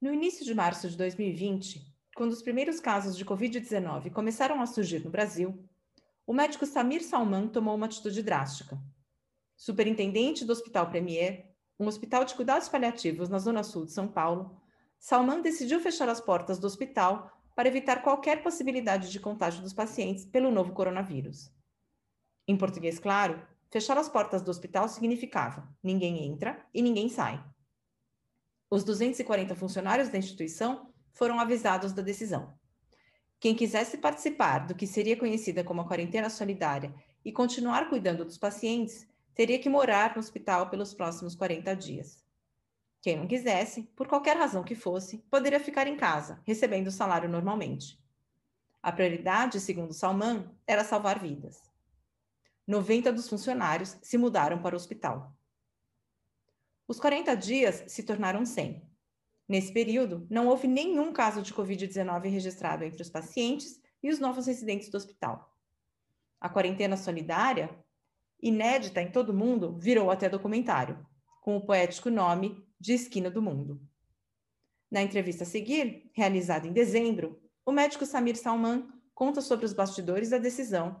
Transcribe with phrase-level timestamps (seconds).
[0.00, 5.04] No início de março de 2020, quando os primeiros casos de Covid-19 começaram a surgir
[5.04, 5.62] no Brasil,
[6.26, 8.80] o médico Samir Salman tomou uma atitude drástica.
[9.54, 14.58] Superintendente do Hospital Premier, um hospital de cuidados paliativos na zona sul de São Paulo,
[14.98, 20.24] Salman decidiu fechar as portas do hospital para evitar qualquer possibilidade de contágio dos pacientes
[20.24, 21.52] pelo novo coronavírus.
[22.48, 27.44] Em português claro, fechar as portas do hospital significava ninguém entra e ninguém sai.
[28.70, 32.54] Os 240 funcionários da instituição foram avisados da decisão.
[33.40, 38.38] Quem quisesse participar do que seria conhecida como a quarentena solidária e continuar cuidando dos
[38.38, 42.24] pacientes, teria que morar no hospital pelos próximos 40 dias.
[43.02, 47.28] Quem não quisesse, por qualquer razão que fosse, poderia ficar em casa, recebendo o salário
[47.28, 47.98] normalmente.
[48.80, 51.60] A prioridade, segundo Salman, era salvar vidas.
[52.66, 55.34] 90 dos funcionários se mudaram para o hospital.
[56.90, 58.82] Os 40 dias se tornaram 100.
[59.48, 64.48] Nesse período, não houve nenhum caso de Covid-19 registrado entre os pacientes e os novos
[64.48, 65.56] residentes do hospital.
[66.40, 67.70] A quarentena solidária,
[68.42, 71.06] inédita em todo o mundo, virou até documentário,
[71.40, 73.80] com o poético nome de Esquina do Mundo.
[74.90, 80.30] Na entrevista a seguir, realizada em dezembro, o médico Samir Salman conta sobre os bastidores
[80.30, 81.00] da decisão,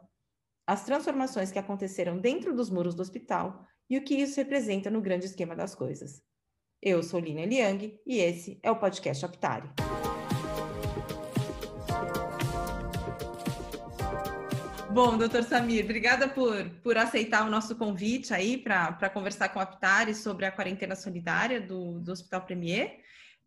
[0.64, 5.00] as transformações que aconteceram dentro dos muros do hospital e o que isso representa no
[5.00, 6.22] grande esquema das coisas.
[6.80, 9.68] Eu sou Lina Liang e esse é o podcast Aptari.
[14.92, 19.64] Bom, doutor Samir, obrigada por, por aceitar o nosso convite aí para conversar com a
[19.64, 23.00] Aptari sobre a quarentena solidária do, do Hospital Premier.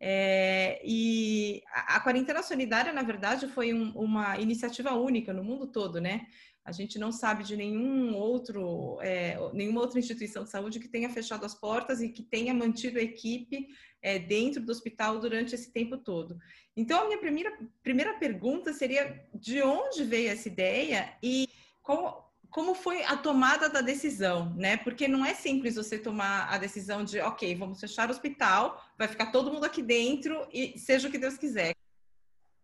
[0.06, 5.66] É, e a, a, quarentena solidária, na verdade, foi um, uma iniciativa única no mundo
[5.66, 6.26] todo, né?
[6.62, 11.08] A gente não sabe de nenhum outro, é, nenhuma outra instituição de saúde que tenha
[11.08, 13.68] fechado as portas e que tenha mantido a equipe
[14.02, 16.36] é, dentro do hospital durante esse tempo todo.
[16.76, 21.48] Então, a minha primeira, primeira pergunta seria de onde veio essa ideia e
[21.82, 22.23] qual,
[22.54, 24.76] como foi a tomada da decisão, né?
[24.76, 29.08] Porque não é simples você tomar a decisão de, ok, vamos fechar o hospital, vai
[29.08, 31.74] ficar todo mundo aqui dentro e seja o que Deus quiser.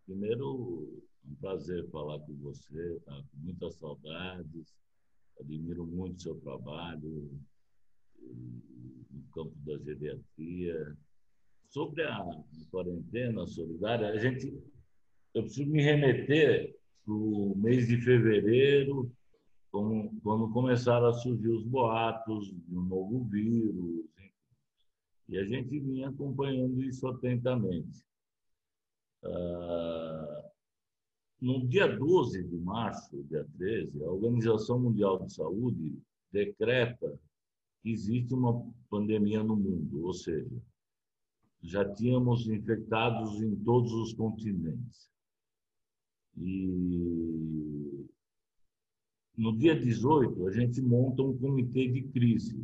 [0.06, 3.16] Primeiro, um prazer falar com você, tá?
[3.16, 4.72] com muitas saudades.
[5.40, 7.28] Admiro muito o seu trabalho
[8.20, 10.96] no campo da geriatria.
[11.68, 12.24] Sobre a
[12.70, 14.56] quarentena solidária, a gente,
[15.34, 19.10] eu preciso me remeter para o mês de fevereiro,
[19.70, 24.04] quando começaram a surgir os boatos de um novo vírus.
[25.28, 28.04] E a gente vinha acompanhando isso atentamente.
[29.24, 30.50] Ah,
[31.40, 35.98] no dia 12 de março, dia 13, a Organização Mundial de Saúde
[36.32, 37.18] decreta
[37.82, 40.54] que existe uma pandemia no mundo, ou seja,
[41.62, 45.08] já tínhamos infectados em todos os continentes.
[46.36, 47.59] E
[49.40, 52.62] no dia 18, a gente monta um comitê de crise,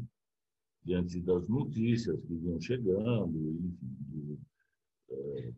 [0.84, 4.38] diante das notícias que vinham chegando, enfim.
[5.10, 5.52] É,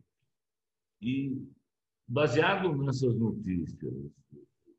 [1.01, 1.49] e
[2.11, 3.93] Baseado nessas notícias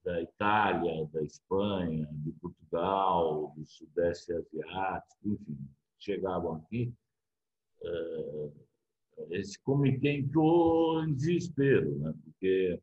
[0.04, 5.56] da Itália, da Espanha, de Portugal, do Sudeste Asiático, enfim,
[5.96, 6.92] chegavam aqui,
[7.84, 8.50] eh,
[9.30, 12.12] esse comitê entrou em desespero, né?
[12.24, 12.80] porque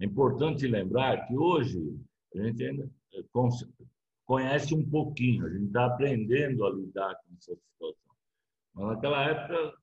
[0.00, 1.98] é importante lembrar que hoje
[2.34, 3.24] a gente ainda eh,
[4.24, 8.14] conhece um pouquinho, a gente está aprendendo a lidar com essa situação.
[8.74, 9.74] Mas naquela época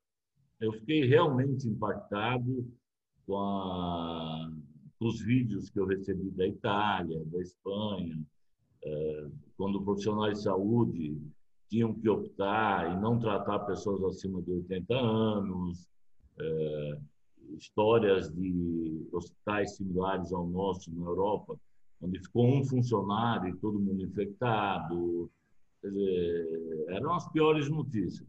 [0.62, 2.66] eu fiquei realmente impactado
[3.26, 4.52] com, a,
[4.98, 8.24] com os vídeos que eu recebi da Itália, da Espanha,
[8.84, 9.28] é,
[9.58, 11.22] quando profissionais de saúde
[11.70, 15.90] tinham que optar e não tratar pessoas acima de 80 anos,
[16.40, 17.00] é,
[17.58, 21.60] histórias de hospitais similares ao nosso na Europa,
[22.02, 25.30] onde ficou um funcionário e todo mundo infectado.
[25.84, 28.28] Dizer, eram as piores notícias.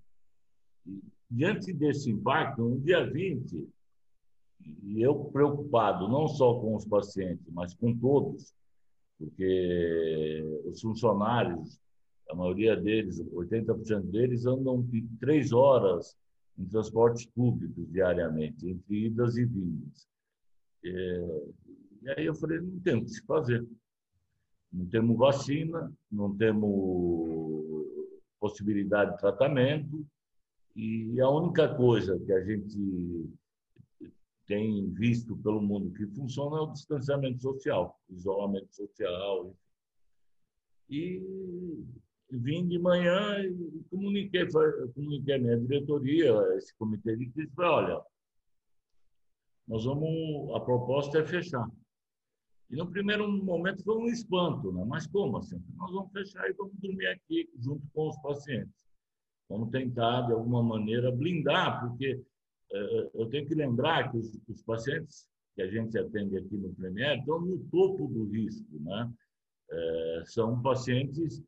[0.86, 3.68] E, diante desse impacto, no dia 20,
[4.82, 8.54] e eu preocupado não só com os pacientes, mas com todos,
[9.18, 11.80] porque os funcionários,
[12.30, 16.16] a maioria deles, 80% deles, andam de três horas
[16.58, 20.08] em transportes públicos diariamente, entre idas e vindas.
[20.84, 21.48] É,
[22.02, 23.66] e aí eu falei, não tem o que se fazer.
[24.72, 27.86] Não temos vacina, não temos
[28.38, 30.06] possibilidade de tratamento,
[30.76, 33.30] e a única coisa que a gente
[34.46, 39.56] tem visto pelo mundo que funciona é o distanciamento social, isolamento social.
[40.88, 41.82] E
[42.30, 44.46] vim de manhã e comuniquei,
[44.94, 48.02] comuniquei a minha diretoria, esse comitê de crise, falei, olha,
[49.66, 51.68] nós vamos, a proposta é fechar.
[52.68, 54.84] E no primeiro momento foi um espanto, né?
[54.84, 55.62] mas como assim?
[55.76, 58.74] Nós vamos fechar e vamos dormir aqui junto com os pacientes.
[59.48, 62.20] Vamos tentar, de alguma maneira, blindar, porque
[62.72, 66.74] eh, eu tenho que lembrar que os, os, pacientes que a gente atende aqui no
[66.74, 68.66] Premier estão no topo do risco.
[68.80, 69.12] Né?
[69.70, 71.40] Eh, são pacientes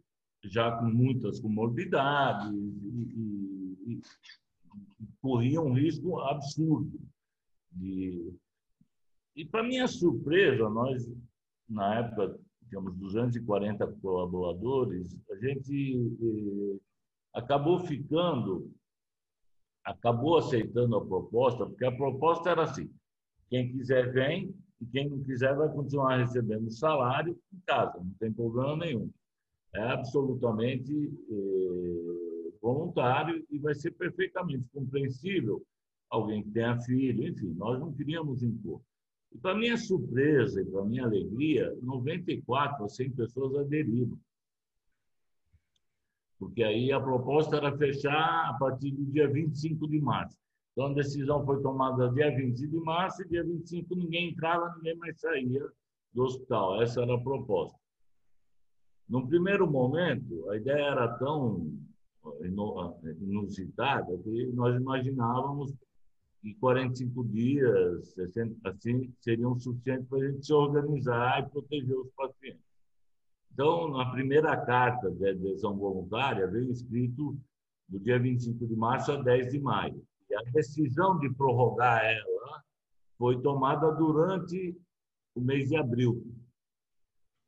[0.45, 4.03] já com muitas comorbidades e, e, e,
[5.21, 6.99] corriam um risco absurdo
[7.73, 8.35] de
[9.39, 11.09] e para minha surpresa, nós
[11.69, 12.37] na época
[12.69, 16.81] tínhamos 240 colaboradores, a gente eh,
[17.33, 18.69] acabou ficando,
[19.85, 22.91] acabou aceitando a proposta, porque a proposta era assim:
[23.49, 28.33] quem quiser vem e quem não quiser vai continuar recebendo salário em casa, não tem
[28.33, 29.09] problema nenhum.
[29.75, 30.93] É absolutamente
[31.31, 35.65] eh, voluntário e vai ser perfeitamente compreensível
[36.11, 38.81] alguém que tenha filho, enfim, nós não queríamos impor.
[39.33, 44.19] E para minha surpresa e para minha alegria, 94 a 100 pessoas aderiram.
[46.39, 50.39] Porque aí a proposta era fechar a partir do dia 25 de março.
[50.73, 54.97] Então a decisão foi tomada dia 20 de março e dia 25 ninguém entrava, ninguém
[54.97, 55.69] mais saía
[56.13, 56.81] do hospital.
[56.81, 57.77] Essa era a proposta.
[59.09, 61.73] No primeiro momento, a ideia era tão
[63.21, 65.73] inusitada que nós imaginávamos
[66.45, 72.11] e 45 dias, 60, assim, seriam suficientes para a gente se organizar e proteger os
[72.13, 72.63] pacientes.
[73.53, 77.37] Então, na primeira carta de adesão voluntária, veio escrito
[77.89, 80.01] do dia 25 de março a 10 de maio.
[80.31, 82.63] E a decisão de prorrogar ela
[83.17, 84.77] foi tomada durante
[85.35, 86.25] o mês de abril.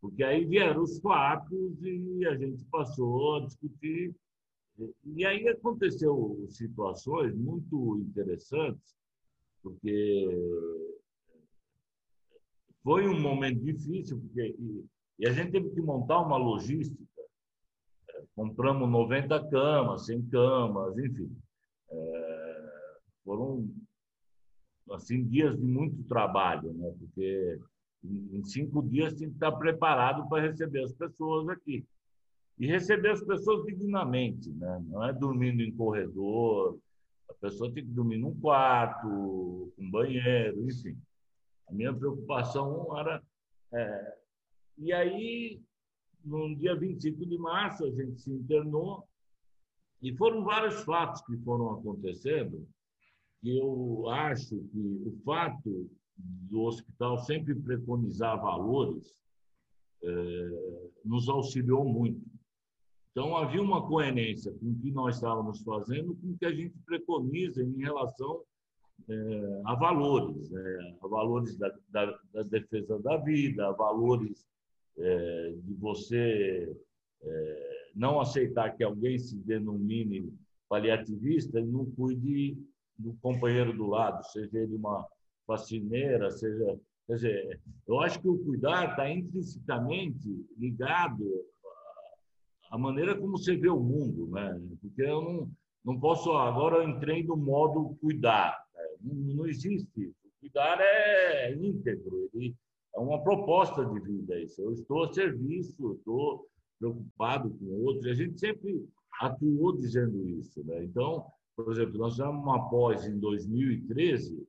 [0.01, 4.15] Porque aí vieram os fatos e a gente passou a discutir
[5.05, 8.97] e aí aconteceu situações muito interessantes,
[9.63, 10.27] porque
[12.83, 14.57] foi um momento difícil, porque
[15.19, 17.05] e, a gente teve que montar uma logística.
[18.35, 21.37] Compramos 90 camas, 100 camas, enfim.
[21.91, 22.71] É,
[23.23, 23.69] foram
[24.93, 26.91] assim dias de muito trabalho, né?
[26.99, 27.61] porque
[28.03, 31.87] em cinco dias tinha que estar preparado para receber as pessoas aqui
[32.61, 34.85] e receber as pessoas dignamente, né?
[34.87, 36.79] não é dormindo em corredor,
[37.31, 40.95] a pessoa tem que dormir num quarto, com banheiro, enfim.
[41.67, 43.23] A minha preocupação era.
[43.73, 44.19] É...
[44.77, 45.63] E aí,
[46.23, 49.09] no dia 25 de março, a gente se internou,
[50.03, 52.69] e foram vários fatos que foram acontecendo,
[53.41, 55.91] que eu acho que o fato
[56.23, 59.15] do hospital sempre preconizar valores
[60.03, 62.21] é, nos auxiliou muito.
[63.13, 66.77] Então, havia uma coerência com o que nós estávamos fazendo, com o que a gente
[66.87, 68.43] preconiza em relação
[69.09, 74.47] é, a valores, é, a valores da, da, da, defesa da vida, a valores
[74.99, 76.77] é, de você
[77.95, 80.33] não aceitar que alguém se denomine
[80.69, 82.57] paliativista e não cuide
[82.99, 85.07] do companheiro do lado, seja ele uma
[85.51, 86.79] faxineira, seja.
[87.07, 91.27] Quer dizer, eu acho que o cuidar está intrinsecamente ligado
[92.71, 94.63] a maneira como você vê o mundo, né?
[94.81, 95.51] Porque eu não,
[95.85, 96.31] não posso.
[96.31, 98.65] Agora eu entrei no modo cuidar.
[98.73, 98.83] Né?
[99.03, 100.15] Não, não, existe isso.
[100.41, 102.55] Cuidar é íntegro, ele
[102.95, 104.39] é uma proposta de vida.
[104.39, 104.63] Isso.
[104.63, 106.47] Eu estou a serviço, estou
[106.79, 108.07] preocupado com outros.
[108.07, 108.87] A gente sempre
[109.21, 110.65] atuou dizendo isso.
[110.65, 110.85] Né?
[110.85, 111.27] Então,
[111.57, 114.47] por exemplo, nós fizemos uma pós em 2013,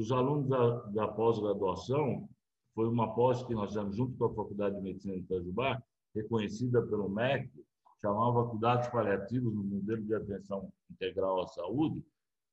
[0.00, 2.28] os alunos da, da pós-graduação,
[2.74, 5.82] foi uma pós que nós fizemos junto com a Faculdade de Medicina de Itajubá,
[6.14, 7.50] reconhecida pelo MEC,
[8.00, 12.04] chamava Cuidados Paliativos no Modelo de Atenção Integral à Saúde,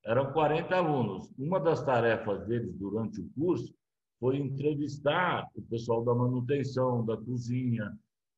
[0.05, 1.31] eram 40 alunos.
[1.37, 3.73] Uma das tarefas deles durante o curso
[4.19, 7.91] foi entrevistar o pessoal da manutenção, da cozinha.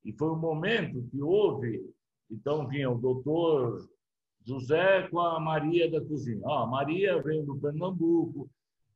[0.04, 1.88] E foi um momento que houve.
[2.30, 3.88] Então, vinha o doutor
[4.44, 6.40] José com a Maria da cozinha.
[6.44, 8.48] Ah, a Maria vem do Pernambuco.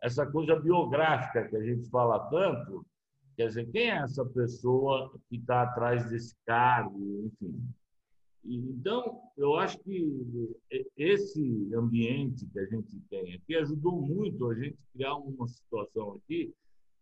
[0.02, 2.84] Essa coisa biográfica que a gente fala tanto,
[3.40, 7.58] Quer dizer, quem é essa pessoa que está atrás desse cargo, enfim.
[8.44, 10.54] Então, eu acho que
[10.94, 16.52] esse ambiente que a gente tem aqui ajudou muito a gente criar uma situação aqui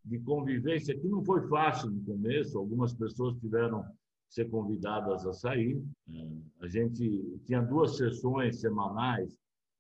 [0.05, 5.33] de convivência que não foi fácil no começo, algumas pessoas tiveram que ser convidadas a
[5.33, 5.83] sair.
[6.09, 6.29] É,
[6.61, 9.37] a gente tinha duas sessões semanais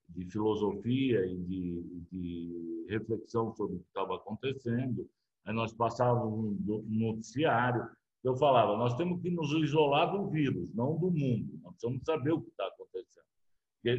[0.08, 5.08] de filosofia e de, de reflexão sobre o que estava acontecendo.
[5.44, 7.88] Aí nós passávamos no noticiário.
[8.24, 11.58] Eu falava, nós temos que nos isolar do vírus, não do mundo.
[11.62, 13.24] Nós precisamos saber o que está acontecendo.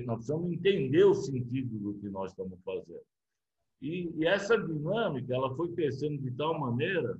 [0.05, 3.05] Nós precisamos entender o sentido do que nós estamos fazendo.
[3.81, 7.17] E, e essa dinâmica ela foi crescendo de tal maneira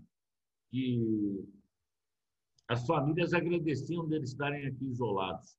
[0.69, 1.47] que
[2.67, 5.57] as famílias agradeciam deles estarem aqui isolados.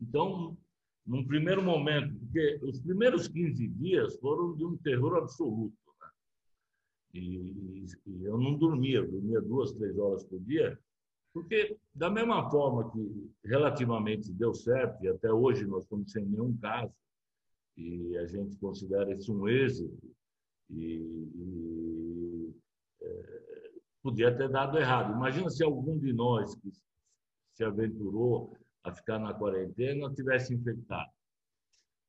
[0.00, 0.56] Então,
[1.06, 5.76] num primeiro momento, porque os primeiros 15 dias foram de um terror absoluto.
[6.00, 6.08] Né?
[7.14, 10.78] E, e, eu não dormia, dormia duas, três horas por dia,
[11.32, 16.56] porque, da mesma forma que relativamente deu certo, e até hoje nós estamos sem nenhum
[16.58, 16.92] caso,
[17.76, 19.96] e a gente considera isso um êxito,
[20.70, 22.54] e, e
[23.00, 23.70] é,
[24.02, 25.14] podia ter dado errado.
[25.14, 26.70] Imagina se algum de nós que
[27.54, 31.10] se aventurou a ficar na quarentena tivesse infectado.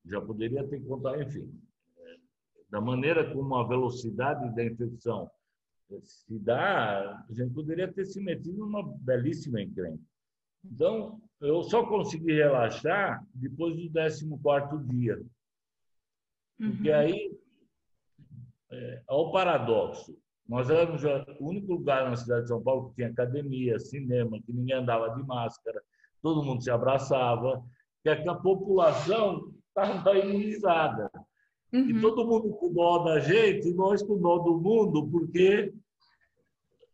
[0.05, 1.49] Já poderia ter contado, enfim.
[2.69, 5.29] Da maneira como a velocidade da infecção
[6.01, 10.01] se dá, a gente poderia ter se metido numa belíssima encrenca.
[10.65, 15.21] Então, eu só consegui relaxar depois do 14 dia.
[16.57, 16.95] Porque uhum.
[16.95, 17.37] aí,
[18.71, 23.09] é, ao paradoxo, nós éramos o único lugar na cidade de São Paulo que tinha
[23.09, 25.81] academia, cinema, que ninguém andava de máscara,
[26.23, 27.61] todo mundo se abraçava,
[28.01, 31.11] que a população estava imunizada.
[31.71, 31.89] Uhum.
[31.89, 35.73] E todo mundo com dó da gente, e nós com dó do mundo, porque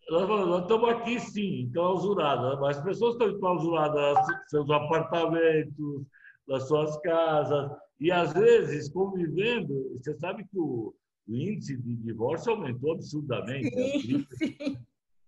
[0.09, 6.05] nós, nós estamos aqui sim, enclausurados, mas as pessoas estão enclausuradas nos seus apartamentos,
[6.47, 9.95] nas suas casas, e às vezes convivendo.
[9.97, 10.93] Você sabe que o,
[11.27, 13.69] o índice de divórcio aumentou absurdamente.
[14.01, 14.77] Sim, sim.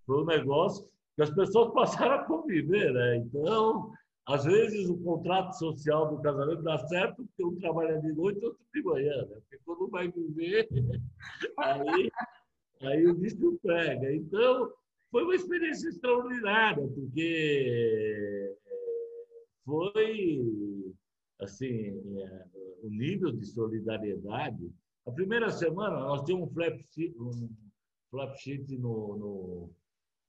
[0.08, 3.18] Foi um negócio que as pessoas passaram a conviver, né?
[3.18, 3.92] Então,
[4.28, 8.46] às vezes o contrato social do casamento dá certo porque um trabalha de noite e
[8.46, 9.36] outro de manhã, né?
[9.42, 10.68] Porque quando vai viver,
[11.58, 12.12] aí,
[12.82, 14.14] aí o bicho pega.
[14.14, 14.72] Então,
[15.10, 18.56] foi uma experiência extraordinária, porque
[19.66, 20.94] foi,
[21.40, 22.46] assim, é,
[22.84, 24.72] o nível de solidariedade.
[25.06, 26.80] A primeira semana, nós tínhamos um flap
[27.18, 27.50] um
[28.10, 29.70] flap sheet no, no,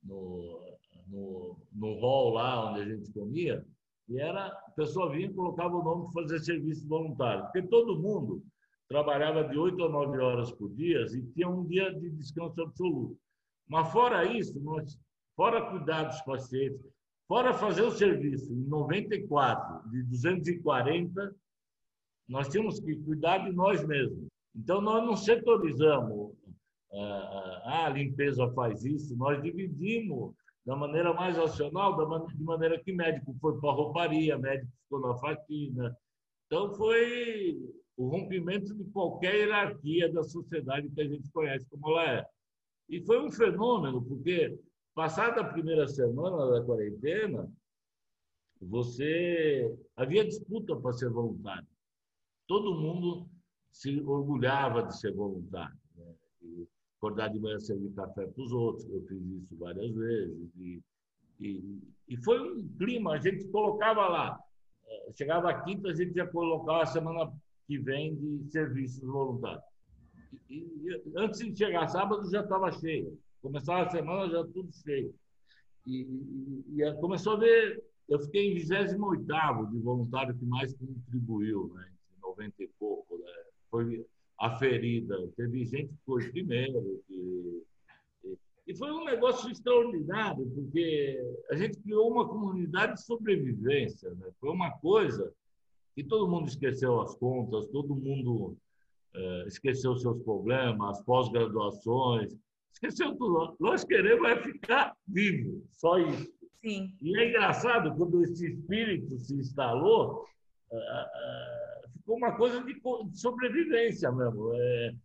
[0.03, 0.73] no
[1.07, 3.65] no, no hall lá onde a gente comia,
[4.09, 7.99] e era, a pessoa vinha e colocava o nome para fazer serviço voluntário, porque todo
[7.99, 8.43] mundo
[8.89, 13.17] trabalhava de 8 a 9 horas por dia e tinha um dia de descanso absoluto.
[13.67, 14.99] Mas fora isso, nós,
[15.35, 16.85] fora cuidar dos pacientes,
[17.27, 21.35] fora fazer o serviço, em 94, de 240,
[22.27, 24.27] nós tínhamos que cuidar de nós mesmos.
[24.55, 26.33] Então, nós não setorizamos,
[26.95, 30.33] ah, a limpeza faz isso, nós dividimos
[30.65, 31.95] da maneira mais racional,
[32.27, 35.97] de maneira que médico foi para a rouparia, médico ficou na faxina.
[36.45, 37.59] Então, foi
[37.97, 42.25] o rompimento de qualquer hierarquia da sociedade que a gente conhece como ela é.
[42.89, 44.57] E foi um fenômeno, porque,
[44.95, 47.51] passada a primeira semana da quarentena,
[48.61, 51.67] você havia disputa para ser voluntário.
[52.47, 53.29] Todo mundo
[53.71, 55.77] se orgulhava de ser voluntário.
[57.03, 60.49] Acordar de manhã servir café para os outros, eu fiz isso várias vezes.
[60.57, 60.81] E,
[61.37, 64.39] e, e, foi um clima, a gente colocava lá.
[64.87, 67.29] Eh, chegava a quinta, a gente ia colocar a semana
[67.67, 69.65] que vem de serviços voluntários.
[70.49, 73.19] E, e antes de chegar sábado já estava cheio.
[73.41, 75.13] Começava a semana já tudo cheio.
[75.85, 76.07] E,
[76.69, 78.95] e, começou a ver, eu fiquei em 28
[79.71, 81.85] de voluntário que mais contribuiu, né?
[82.15, 83.17] Em 90 e pouco.
[83.17, 83.33] Né?
[83.69, 84.05] Foi
[84.39, 85.15] a ferida.
[85.35, 87.01] Teve gente que foi primeiro.
[87.07, 87.63] Que...
[88.65, 91.19] E foi um negócio extraordinário, porque
[91.51, 94.09] a gente criou uma comunidade de sobrevivência.
[94.11, 94.29] Né?
[94.39, 95.33] Foi uma coisa
[95.95, 98.57] que todo mundo esqueceu as contas, todo mundo
[99.13, 102.35] é, esqueceu seus problemas, as pós-graduações,
[102.73, 103.55] esqueceu tudo.
[103.59, 106.31] Nós queremos é ficar vivo, só isso.
[106.65, 106.95] Sim.
[107.01, 110.25] E é engraçado, quando esse espírito se instalou,
[112.03, 112.79] ficou uma coisa de,
[113.13, 114.53] sobrevivência mesmo.
[114.53, 114.95] É,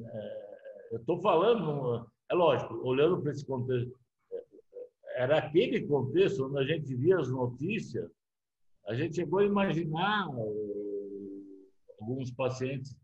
[0.00, 0.54] é,
[0.92, 3.92] eu estou falando, é lógico, olhando para esse contexto,
[5.16, 8.10] era aquele contexto onde a gente via as notícias,
[8.86, 10.28] a gente chegou a imaginar
[12.00, 12.96] alguns pacientes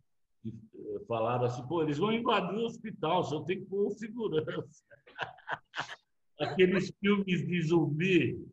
[0.42, 4.84] que eh, falaram assim, pô, eles vão invadir o hospital, só tem que pôr segurança.
[6.40, 8.46] Aqueles filmes de zumbi,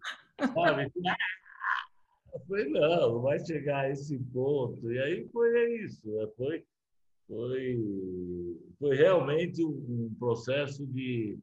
[0.53, 0.91] sabe?
[2.37, 4.91] Eu falei, não, não vai chegar a esse ponto.
[4.91, 6.07] E aí foi isso.
[6.07, 6.27] Né?
[6.37, 6.63] Foi,
[7.27, 11.37] foi, foi realmente um processo de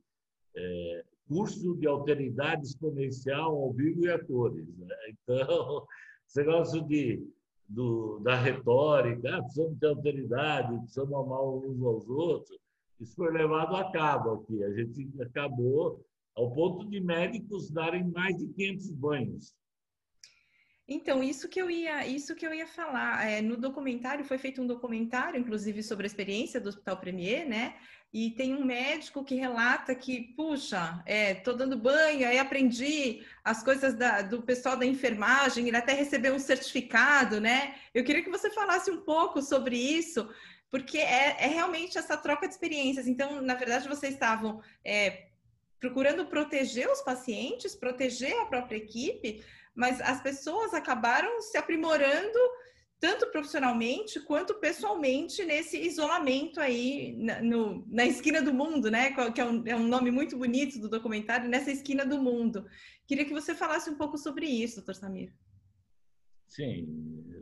[0.57, 4.67] é, curso de alteridade exponencial ao vivo e a cores.
[4.79, 4.97] Né?
[5.09, 5.85] Então,
[6.29, 7.27] esse negócio de,
[7.69, 12.59] do, da retórica, ah, precisamos ter alteridade, precisamos amar uns aos outros,
[13.01, 14.63] isso foi levado a cabo aqui.
[14.63, 16.01] A gente acabou
[16.37, 19.55] ao ponto de médicos darem mais de 500 banhos.
[20.87, 23.27] Então, isso que eu ia, isso que eu ia falar.
[23.27, 27.75] É, no documentário, foi feito um documentário, inclusive, sobre a experiência do Hospital Premier, né?
[28.13, 33.63] E tem um médico que relata que, puxa, é, tô dando banho, aí aprendi as
[33.63, 37.75] coisas da, do pessoal da enfermagem, ele até recebeu um certificado, né?
[37.93, 40.29] Eu queria que você falasse um pouco sobre isso,
[40.71, 43.09] porque é, é realmente essa troca de experiências.
[43.09, 45.27] Então, na verdade, vocês estavam é,
[45.81, 49.43] procurando proteger os pacientes, proteger a própria equipe,
[49.75, 52.39] mas as pessoas acabaram se aprimorando
[53.01, 59.13] tanto profissionalmente quanto pessoalmente nesse isolamento aí na, no, na esquina do mundo, né?
[59.31, 62.65] Que é um, é um, nome muito bonito do documentário, nessa esquina do mundo.
[63.07, 65.35] Queria que você falasse um pouco sobre isso, doutor Samir.
[66.49, 66.87] Sim,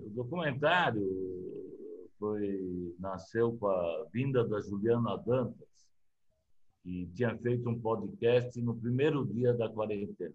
[0.07, 1.07] o documentário
[2.19, 5.69] foi nasceu com a vinda da Juliana Dantas,
[6.83, 10.35] que tinha feito um podcast no primeiro dia da quarentena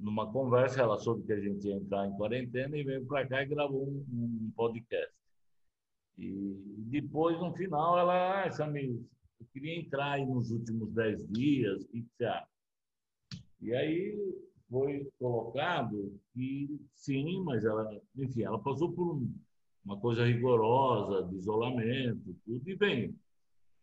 [0.00, 3.42] numa conversa, ela soube que a gente ia entrar em quarentena e veio para cá
[3.42, 5.12] e gravou um, um, podcast.
[6.18, 8.90] E depois, no final, ela, ah, Samir,
[9.40, 12.48] eu queria entrar aí nos últimos dez dias, o que você acha?
[13.60, 14.18] E aí
[14.68, 19.34] foi colocado que sim, mas ela, enfim, ela passou por um,
[19.84, 23.14] uma coisa rigorosa de isolamento, tudo, e bem.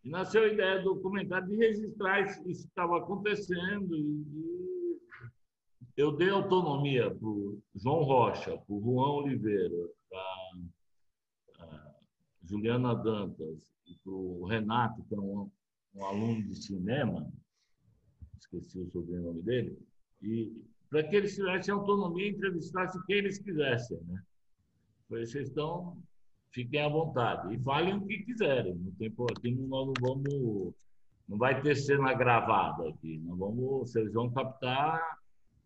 [0.04, 4.67] E nasceu a ideia do comentário de registrar isso que estava acontecendo e,
[5.98, 11.96] eu dei autonomia para o João Rocha, para o Juan Oliveira, para a
[12.44, 15.50] Juliana Dantas e para o Renato, que é um,
[15.96, 17.28] um, aluno de cinema,
[18.38, 19.76] esqueci o sobrenome dele,
[20.22, 20.54] e
[20.88, 24.00] para que eles tivessem autonomia e entrevistassem quem eles quisessem.
[24.04, 24.22] Né?
[25.10, 25.98] Vocês estão,
[26.52, 28.76] fiquem à vontade e falem o que quiserem.
[28.76, 30.74] No tempo aqui nós não vamos,
[31.28, 33.18] não vai ter cena gravada aqui.
[33.26, 35.02] Nós vamos, vocês vão captar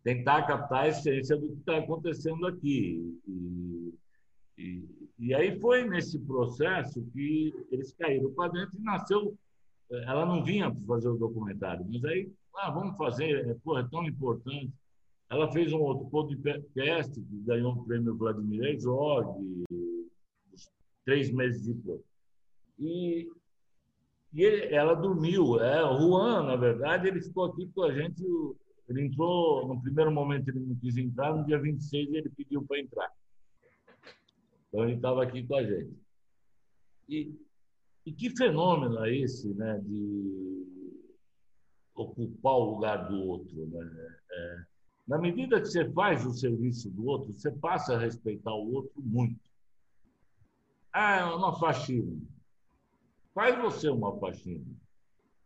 [0.02, 3.20] tentar captar a essência do que está acontecendo aqui.
[3.26, 3.94] E,
[4.58, 9.36] e, e, aí foi nesse processo que eles caíram para dentro e nasceu.
[9.90, 14.04] Ela não vinha para fazer o documentário, mas aí, ah, vamos fazer, é, é tão
[14.04, 14.72] importante.
[15.30, 19.64] Ela fez um outro podcast que ganhou o prêmio Vladimir Herzog,
[21.04, 22.00] três meses depois.
[22.78, 23.30] E,
[24.32, 25.60] e ele, ela dormiu.
[25.60, 28.22] É, o Juan, na verdade, ele ficou aqui com a gente
[28.88, 32.80] ele entrou, no primeiro momento ele não quis entrar, no dia 26 ele pediu para
[32.80, 33.10] entrar.
[34.68, 35.96] Então ele estava aqui com a gente.
[37.08, 37.34] E,
[38.06, 40.62] e que fenômeno é esse, né, de
[41.94, 44.18] ocupar o lugar do outro, né?
[44.30, 44.64] É,
[45.06, 48.92] na medida que você faz o serviço do outro, você passa a respeitar o outro
[48.96, 49.38] muito.
[50.92, 52.20] Ah, é uma faxina.
[53.34, 54.64] Faz você uma faxina.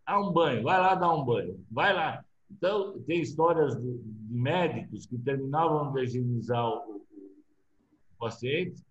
[0.04, 0.62] Ah, um banho.
[0.62, 1.64] Vai lá dar um banho.
[1.70, 2.24] Vai lá.
[2.50, 7.06] Então, tem histórias de, de médicos que terminavam de higienizar o, o,
[8.18, 8.82] paciente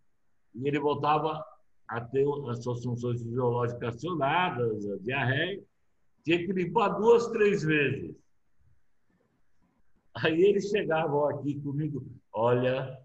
[0.54, 1.44] e ele voltava
[1.88, 5.64] a ter as suas funções fisiológicas acionadas, a diarreia,
[6.24, 8.16] tinha que limpar duas, três vezes.
[10.16, 12.98] Aí eles chegavam aqui comigo, olha,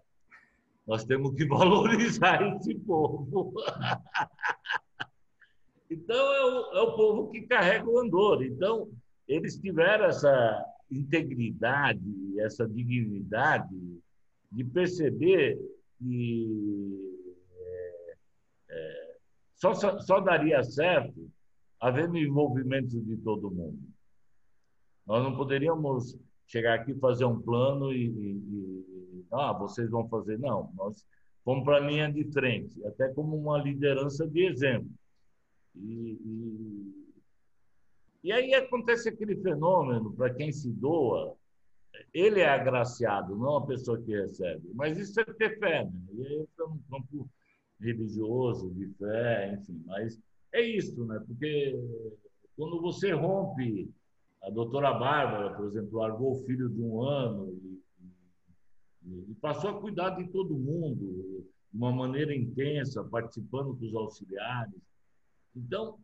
[0.87, 3.53] nós temos que valorizar esse povo.
[5.89, 8.43] então, é o, é o povo que carrega o andor.
[8.43, 8.89] Então,
[9.31, 12.01] eles tiveram essa integridade,
[12.39, 14.01] essa dignidade
[14.51, 15.57] de perceber
[15.97, 17.17] que
[17.57, 18.15] é,
[18.69, 19.15] é,
[19.55, 21.31] só, só daria certo
[21.79, 23.79] havendo envolvimento de todo mundo.
[25.07, 30.37] Nós não poderíamos chegar aqui fazer um plano e, e, e ah, vocês vão fazer.
[30.39, 31.05] Não, nós
[31.45, 34.91] fomos para a linha de frente, até como uma liderança de exemplo.
[35.73, 37.00] E, e
[38.23, 41.35] e aí acontece aquele fenômeno, para quem se doa,
[42.13, 44.69] ele é agraciado, não a pessoa que recebe.
[44.73, 46.01] Mas isso é ter fé, né?
[46.13, 47.29] E aí entra num campo
[47.79, 49.83] religioso, de fé, enfim.
[49.85, 50.19] Mas
[50.53, 51.21] é isso, né?
[51.25, 51.75] Porque
[52.55, 53.89] quando você rompe,
[54.43, 57.53] a doutora Bárbara, por exemplo, largou o filho de um ano
[59.03, 63.95] e, e passou a cuidar de todo mundo de uma maneira intensa, participando com os
[63.95, 64.81] auxiliares.
[65.55, 65.97] Então,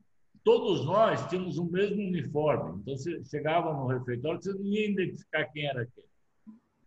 [0.43, 2.81] todos nós tínhamos o mesmo uniforme.
[2.81, 6.03] Então, você chegava no refeitório, você não ia identificar quem era quem.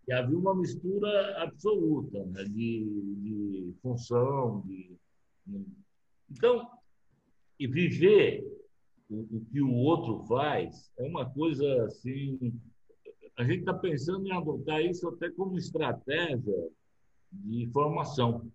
[0.08, 2.84] E havia uma mistura absoluta né, de,
[3.22, 4.62] de função.
[4.66, 4.96] De...
[6.30, 6.68] Então,
[7.58, 8.44] e viver
[9.08, 12.58] o, o, que o outro faz é uma coisa assim.
[13.36, 16.68] A gente está pensando em adotar isso até como estratégia
[17.32, 18.50] de formação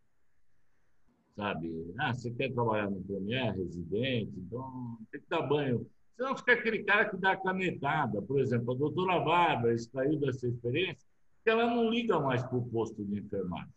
[1.36, 1.94] sabe?
[2.00, 5.86] Ah, você quer trabalhar no Premier, residente, então tem que dar banho.
[6.16, 8.22] Você não fica aquele cara que dá canetada.
[8.22, 11.06] Por exemplo, a doutora Bárbara extraiu dessa experiência
[11.44, 13.74] que ela não liga mais para o posto de enfermagem.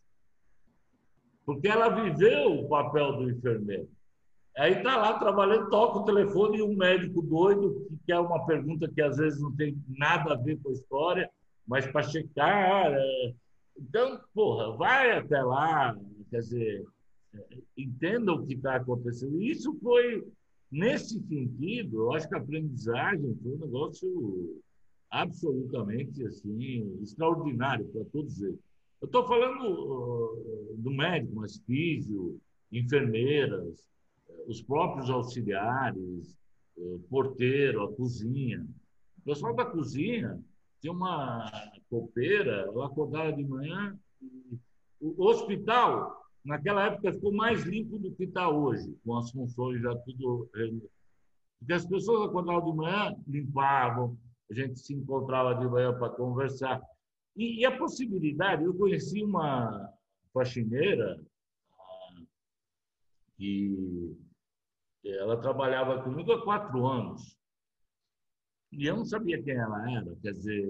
[1.44, 3.88] Porque ela viveu o papel do enfermeiro.
[4.56, 8.88] Aí está lá trabalhando, toca o telefone e um médico doido, que quer uma pergunta
[8.88, 11.30] que às vezes não tem nada a ver com a história,
[11.66, 12.92] mas para checar.
[12.92, 13.34] É...
[13.76, 15.96] Então, porra, vai até lá,
[16.30, 16.84] quer dizer,
[17.76, 19.40] entenda o que está acontecendo.
[19.42, 20.26] Isso foi,
[20.70, 24.62] nesse sentido, eu acho que a aprendizagem foi um negócio
[25.10, 28.58] absolutamente assim, extraordinário para todos eles.
[29.00, 33.86] Eu estou falando uh, do médico, mas físio, enfermeiras,
[34.46, 36.36] os próprios auxiliares,
[36.76, 38.66] uh, porteiro, a cozinha.
[39.18, 40.38] O pessoal da cozinha
[40.80, 41.50] tinha uma
[41.88, 43.98] copeira, ela acordava de manhã.
[45.00, 46.17] O hospital
[46.48, 50.50] naquela época ficou mais limpo do que está hoje, com as funções já tudo.
[51.58, 54.18] Porque as pessoas acordavam de manhã, limpavam,
[54.50, 56.80] a gente se encontrava de manhã para conversar.
[57.36, 59.92] E, e, a possibilidade, eu conheci uma
[60.32, 61.20] faxineira
[63.36, 64.16] que
[65.04, 67.36] ela trabalhava comigo há quatro anos.
[68.72, 70.66] E eu não sabia quem ela era, quer dizer,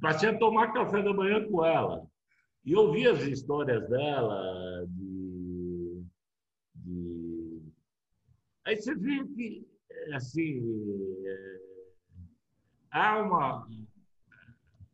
[0.00, 2.06] passei a tomar café da manhã com ela.
[2.68, 6.04] E ouvi as histórias dela, de,
[6.74, 7.62] de...
[8.62, 9.66] aí você vê que,
[10.12, 10.62] assim,
[11.24, 11.60] é,
[12.90, 13.66] há uma,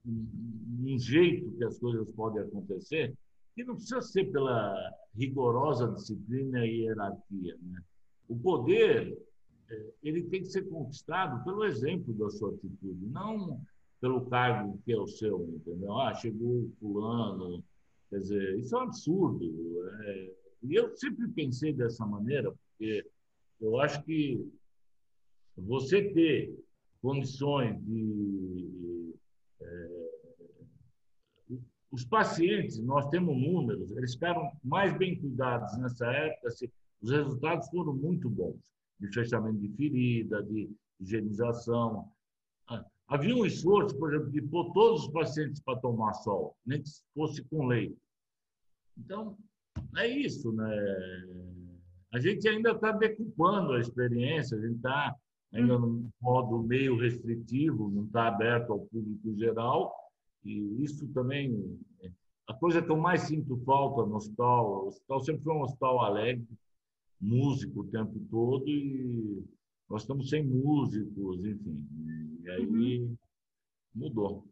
[0.07, 3.13] um jeito que as coisas podem acontecer
[3.57, 4.73] que não precisa ser pela
[5.17, 7.59] rigorosa disciplina e hierarquia.
[7.61, 7.83] Né?
[8.29, 9.19] O poder
[9.69, 13.61] é, ele tem que ser conquistado pelo exemplo da sua atitude, não
[14.05, 15.99] pelo cargo que é o seu, entendeu?
[15.99, 17.65] Ah, chegou fulano.
[18.11, 19.91] Quer dizer, isso é um absurdo.
[20.03, 20.35] É...
[20.65, 23.11] E eu sempre pensei dessa maneira, porque
[23.63, 24.47] eu acho que
[25.57, 26.55] você ter
[27.01, 29.15] condições de.
[29.63, 30.11] É...
[31.91, 36.49] Os pacientes, nós temos números, eles ficaram mais bem cuidados nessa época,
[37.01, 38.61] os resultados foram muito bons
[39.01, 42.13] de fechamento de ferida, de higienização.
[43.07, 46.89] Havia um esforço, por exemplo, de pôr todos os pacientes para tomar sol, nem que
[47.15, 47.97] fosse com leite.
[48.97, 49.37] Então,
[49.97, 50.75] é isso, né?
[52.13, 55.15] A gente ainda está decupando a experiência, a gente está
[55.53, 59.95] ainda num modo meio restritivo, não está aberto ao público geral,
[60.45, 61.79] e isso também.
[62.47, 66.01] A coisa que eu mais sinto falta no hospital, o hospital sempre foi um hospital
[66.01, 66.47] alegre,
[67.21, 69.43] músico o tempo todo, e
[69.89, 71.87] nós estamos sem músicos, enfim.
[72.43, 73.17] E aí uhum.
[73.95, 74.47] mudou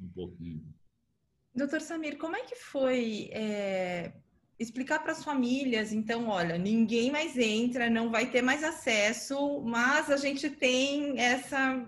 [0.00, 0.64] um pouquinho.
[1.54, 4.12] Doutor Samir, como é que foi é,
[4.58, 10.10] explicar para as famílias, então, olha, ninguém mais entra, não vai ter mais acesso, mas
[10.10, 11.86] a gente tem essa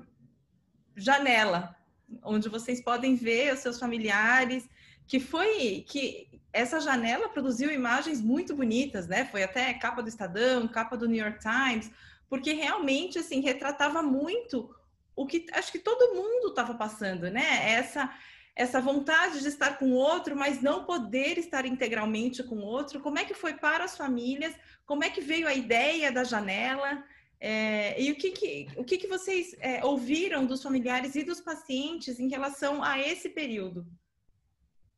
[0.94, 1.74] janela
[2.22, 4.68] onde vocês podem ver os seus familiares,
[5.07, 9.24] que foi que essa janela produziu imagens muito bonitas, né?
[9.26, 11.90] Foi até capa do Estadão, capa do New York Times,
[12.29, 14.75] porque realmente assim retratava muito
[15.15, 17.71] o que acho que todo mundo estava passando, né?
[17.71, 18.12] Essa
[18.57, 23.01] essa vontade de estar com o outro, mas não poder estar integralmente com o outro.
[23.01, 24.57] Como é que foi para as famílias?
[24.87, 27.05] Como é que veio a ideia da janela?
[27.39, 31.39] É, e o que, que, o que, que vocês é, ouviram dos familiares e dos
[31.39, 33.87] pacientes em relação a esse período?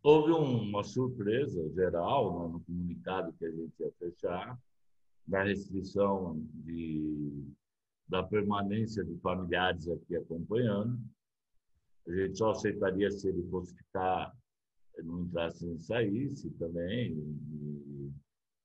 [0.04, 4.56] Houve uma surpresa geral no comunicado que a gente ia fechar,
[5.28, 7.46] da restrição de,
[8.08, 10.98] da permanência de familiares aqui acompanhando.
[12.08, 14.34] A gente só aceitaria se ele fosse ficar,
[15.04, 17.12] não entrasse nem saísse também.
[17.12, 18.12] E,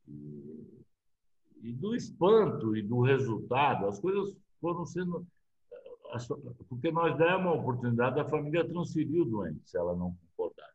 [0.08, 0.86] e,
[1.63, 5.28] e, do espanto e do resultado, as coisas foram sendo.
[6.69, 10.71] Porque nós demos a oportunidade da família transferir o doente, se ela não concordasse.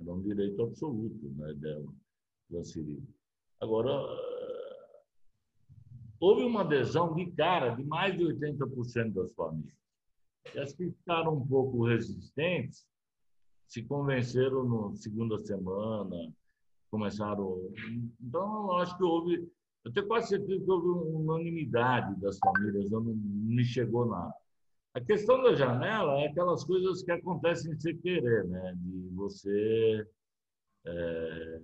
[0.00, 1.92] Era um direito absoluto né, dela
[2.48, 3.02] transferir.
[3.64, 3.98] Agora,
[6.20, 9.74] houve uma adesão de cara de mais de 80% das famílias.
[10.54, 12.86] E as que ficaram um pouco resistentes
[13.66, 16.30] se convenceram na segunda semana,
[16.90, 17.58] começaram.
[18.20, 19.50] Então, acho que houve.
[19.82, 24.34] Eu tenho quase certeza que houve unanimidade das famílias, não me chegou nada.
[24.92, 28.74] A questão da janela é aquelas coisas que acontecem sem querer, né?
[28.76, 30.06] De você
[30.84, 31.60] é,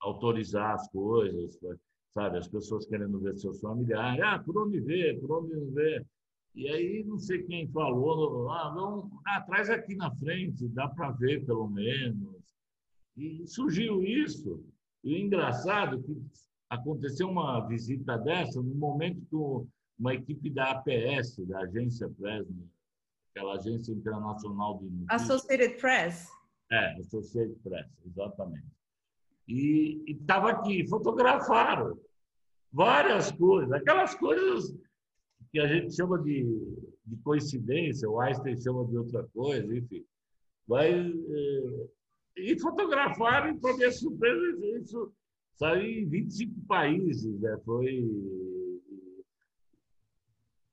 [0.00, 1.58] autorizar as coisas,
[2.12, 2.38] sabe?
[2.38, 6.06] As pessoas querendo ver seus familiares, ah, por onde ver, por onde não ver.
[6.54, 11.44] E aí, não sei quem falou, ah, vamos atrás aqui na frente, dá para ver
[11.44, 12.36] pelo menos.
[13.16, 14.64] E surgiu isso.
[15.04, 16.22] E o engraçado é que
[16.68, 19.36] aconteceu uma visita dessa no momento que
[19.98, 22.46] uma equipe da APS, da agência Press,
[23.30, 25.22] aquela agência internacional de notícias.
[25.22, 26.28] Associated Press.
[26.70, 28.77] É, Associated Press, exatamente.
[29.48, 31.98] E estava aqui, fotografaram
[32.72, 34.76] várias coisas, aquelas coisas
[35.50, 36.44] que a gente chama de,
[37.06, 40.04] de coincidência, o Einstein chama de outra coisa, enfim.
[40.68, 41.86] Mas, é,
[42.36, 45.12] e fotografaram, e para minha surpresa, isso
[45.56, 47.58] saiu em 25 países, né?
[47.64, 48.06] Foi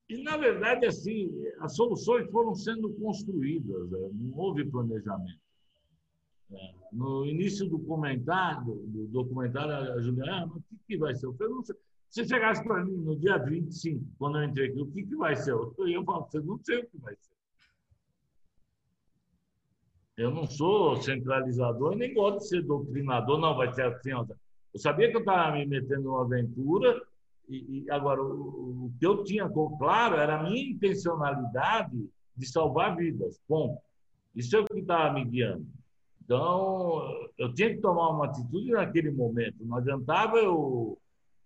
[0.07, 4.09] e, na verdade, assim, as soluções foram sendo construídas, né?
[4.13, 5.39] não houve planejamento.
[6.51, 6.73] É.
[6.91, 11.25] No início do comentário, do documentário, a Juliana, ah, o que, que vai ser?
[11.25, 11.75] Eu falei, não sei.
[12.09, 15.35] Se chegasse para mim no dia 25, quando eu entrei aqui, o que, que vai
[15.35, 15.51] ser?
[15.51, 15.73] Eu
[16.05, 17.35] falar, você não sei o que vai ser.
[20.17, 24.11] Eu não sou centralizador nem gosto de ser doutrinador, não, vai ser assim.
[24.11, 27.01] Eu sabia que eu estava me metendo numa aventura
[27.49, 32.95] e, e agora, o, o, que eu tinha claro era a minha intencionalidade de salvar
[32.95, 33.41] vidas.
[33.47, 33.81] Bom,
[34.35, 35.65] isso é o que estava me guiando.
[36.25, 39.63] Então, eu tinha que tomar uma atitude naquele momento.
[39.63, 40.97] Não adiantava eu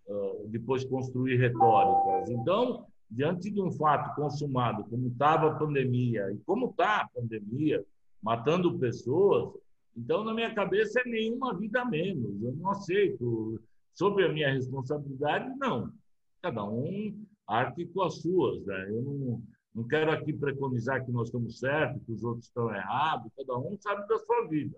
[0.08, 2.30] uh, depois construir retóricas.
[2.30, 7.84] Então, diante de um fato consumado, como estava a pandemia e como está a pandemia,
[8.24, 9.54] matando pessoas,
[9.98, 12.42] então, na minha cabeça, é nenhuma vida menos.
[12.42, 13.60] Eu não aceito
[14.00, 15.92] Sobre a minha responsabilidade, não.
[16.42, 18.66] Cada um arque com as suas.
[18.66, 18.92] Né?
[18.92, 19.44] Eu não,
[19.80, 23.32] não quero aqui preconizar que nós estamos certos, que os outros estão errados.
[23.38, 24.76] Cada um sabe da sua vida.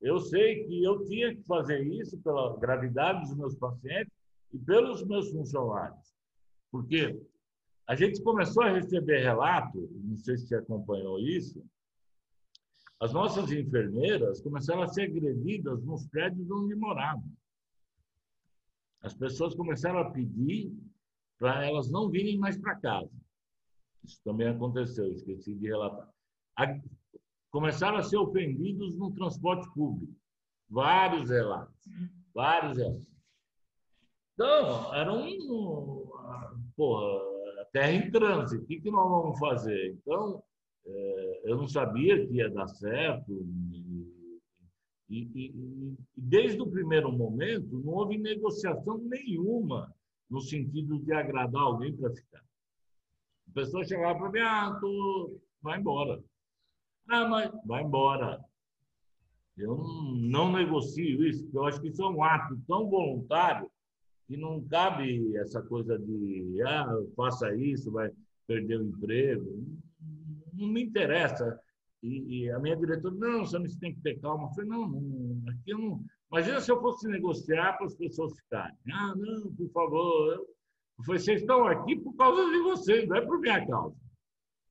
[0.00, 4.12] Eu sei que eu tinha que fazer isso pela gravidade dos meus pacientes
[4.52, 6.12] e pelos meus funcionários.
[6.68, 7.22] Porque
[7.86, 11.64] a gente começou a receber relato, não sei se você acompanhou isso,
[12.98, 17.30] as nossas enfermeiras começaram a ser agredidas nos prédios onde moravam.
[19.00, 20.72] As pessoas começaram a pedir
[21.38, 23.19] para elas não virem mais para casa.
[24.04, 26.08] Isso também aconteceu, esqueci de relatar.
[27.50, 30.14] Começaram a ser ofendidos no transporte público.
[30.68, 31.74] Vários relatos.
[32.34, 33.10] Vários relatos.
[34.34, 36.08] Então, era um.
[36.76, 37.20] Porra,
[37.72, 38.62] terra em trânsito.
[38.62, 39.94] O que, que nós vamos fazer?
[39.94, 40.42] Então,
[40.86, 43.32] é, eu não sabia que ia dar certo.
[45.08, 49.92] E, e, e, desde o primeiro momento, não houve negociação nenhuma
[50.30, 52.42] no sentido de agradar alguém para ficar.
[53.50, 55.40] A pessoa chegava para mim, ah, tô...
[55.60, 56.22] vai embora.
[57.08, 58.40] Ah, mas vai embora.
[59.56, 63.70] Eu não, não negocio isso, porque eu acho que isso é um ato tão voluntário
[64.26, 66.86] que não cabe essa coisa de, ah,
[67.16, 68.10] faça isso, vai
[68.46, 69.66] perder o emprego.
[70.54, 71.60] Não me interessa
[72.02, 74.44] e, e, a minha diretora, não, você tem que ter calma.
[74.44, 76.04] Eu falei, não, não, aqui eu não.
[76.30, 78.76] Imagina se eu fosse negociar para as pessoas ficarem.
[78.92, 80.32] Ah, não, por favor.
[80.32, 80.46] Eu
[81.06, 83.96] vocês estão aqui por causa de vocês, não é por minha causa.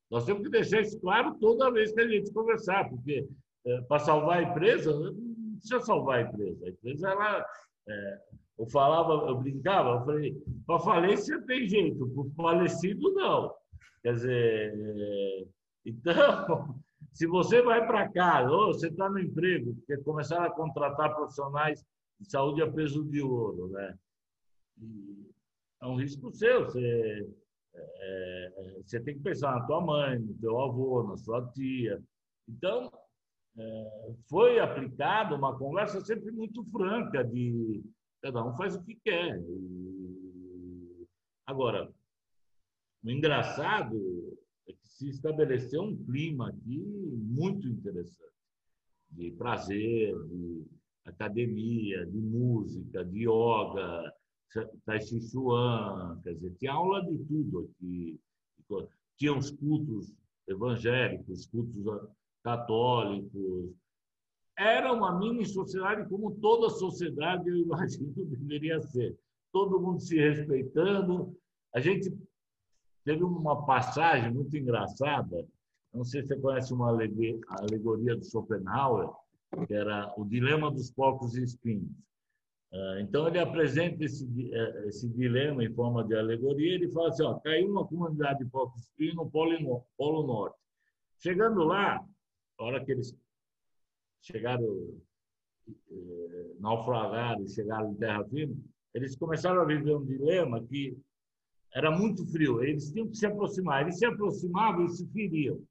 [0.10, 3.28] Nós temos que deixar isso claro toda vez que a gente conversar, porque
[3.66, 6.66] é, para salvar a empresa, não precisa salvar a empresa.
[6.66, 7.46] A empresa, ela.
[7.88, 8.22] É,
[8.60, 13.54] eu falava, eu brincava, eu falei, para falência tem jeito, por falecido não.
[14.02, 15.48] Quer dizer, é,
[15.86, 16.76] então,
[17.14, 21.86] se você vai para casa, ou você está no emprego, porque começaram a contratar profissionais
[22.20, 23.98] de saúde a peso de ouro, né?
[25.82, 26.66] É um risco seu.
[26.66, 27.28] Você,
[27.74, 32.02] é, é, você tem que pensar na tua mãe, no teu avô, na sua tia.
[32.48, 32.92] Então,
[33.58, 37.84] é, foi aplicada uma conversa sempre muito franca de
[38.22, 39.40] cada um faz o que quer.
[39.40, 41.08] E,
[41.46, 41.92] agora,
[43.04, 44.38] o engraçado
[44.84, 48.34] se estabeleceu um clima aqui muito interessante,
[49.12, 50.66] de prazer, de
[51.06, 54.14] academia, de música, de yoga,
[54.86, 55.00] Tai
[56.24, 58.20] quer dizer, tinha aula de tudo aqui.
[59.18, 60.14] Tinha os cultos
[60.48, 62.10] evangélicos, cultos
[62.44, 63.74] católicos.
[64.58, 69.18] Era uma mini sociedade como toda sociedade, eu imagino, deveria ser.
[69.52, 71.36] Todo mundo se respeitando.
[71.74, 72.12] A gente
[73.10, 75.44] Teve uma passagem muito engraçada,
[75.92, 79.10] não sei se você conhece uma alegoria do Schopenhauer,
[79.66, 81.90] que era o dilema dos porcos e espinhos.
[82.72, 86.76] Ah, então, ele apresenta esse, eh, esse dilema em forma de alegoria.
[86.76, 90.58] Ele fala assim: ó, caiu uma comunidade de porcos no Polo, Polo Norte.
[91.18, 92.06] Chegando lá,
[92.60, 93.16] a hora que eles
[94.22, 95.00] chegaram,
[95.68, 100.98] eh, naufragaram e chegaram em terra firme, eles começaram a viver um dilema que
[101.74, 103.82] era muito frio, eles tinham que se aproximar.
[103.82, 105.64] Eles se aproximavam e se feriam.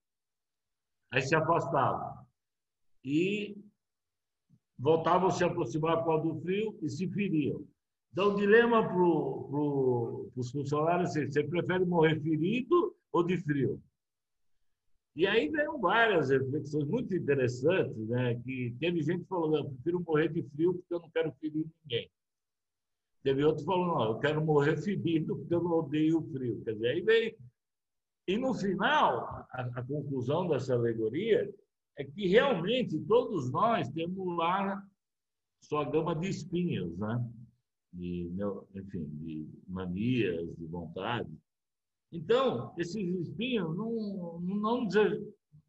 [1.10, 2.26] Aí se afastavam.
[3.04, 3.56] E
[4.78, 7.66] voltavam a se aproximar por causa do frio e se feriam.
[8.12, 13.82] Então, o dilema para pro, os funcionários é: você prefere morrer ferido ou de frio?
[15.14, 18.36] E aí veio várias reflexões muito interessantes, né?
[18.36, 21.66] Que teve gente que falou: eu prefiro morrer de frio porque eu não quero ferir
[21.82, 22.10] ninguém.
[23.22, 26.62] Teve outro falou: não, eu quero morrer ferido porque eu não odeio o frio.
[26.64, 27.36] Quer dizer, aí veio.
[28.26, 31.52] E no final, a, a conclusão dessa alegoria
[31.98, 34.82] é que realmente todos nós temos lá
[35.60, 37.28] sua gama de espinhos, né?
[37.92, 38.30] De,
[38.74, 41.28] enfim, de manias, de vontade.
[42.12, 44.88] Então, esses espinhos não, não,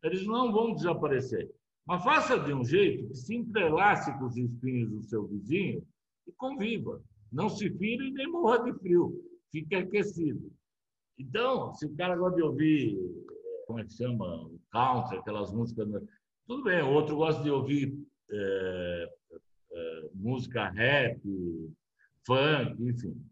[0.03, 1.51] eles não vão desaparecer.
[1.85, 5.83] Mas faça de um jeito que se entrelace com os espinhos do seu vizinho
[6.27, 7.01] e conviva.
[7.31, 9.19] Não se fira e nem morra de frio.
[9.51, 10.51] Fique aquecido.
[11.17, 12.97] Então, se o cara gosta de ouvir,
[13.65, 14.49] como é que chama?
[14.71, 15.87] Country, aquelas músicas.
[16.49, 17.95] Tudo bem, outro gosta de ouvir
[18.31, 19.13] é,
[19.71, 21.21] é, música rap,
[22.25, 23.23] funk, enfim.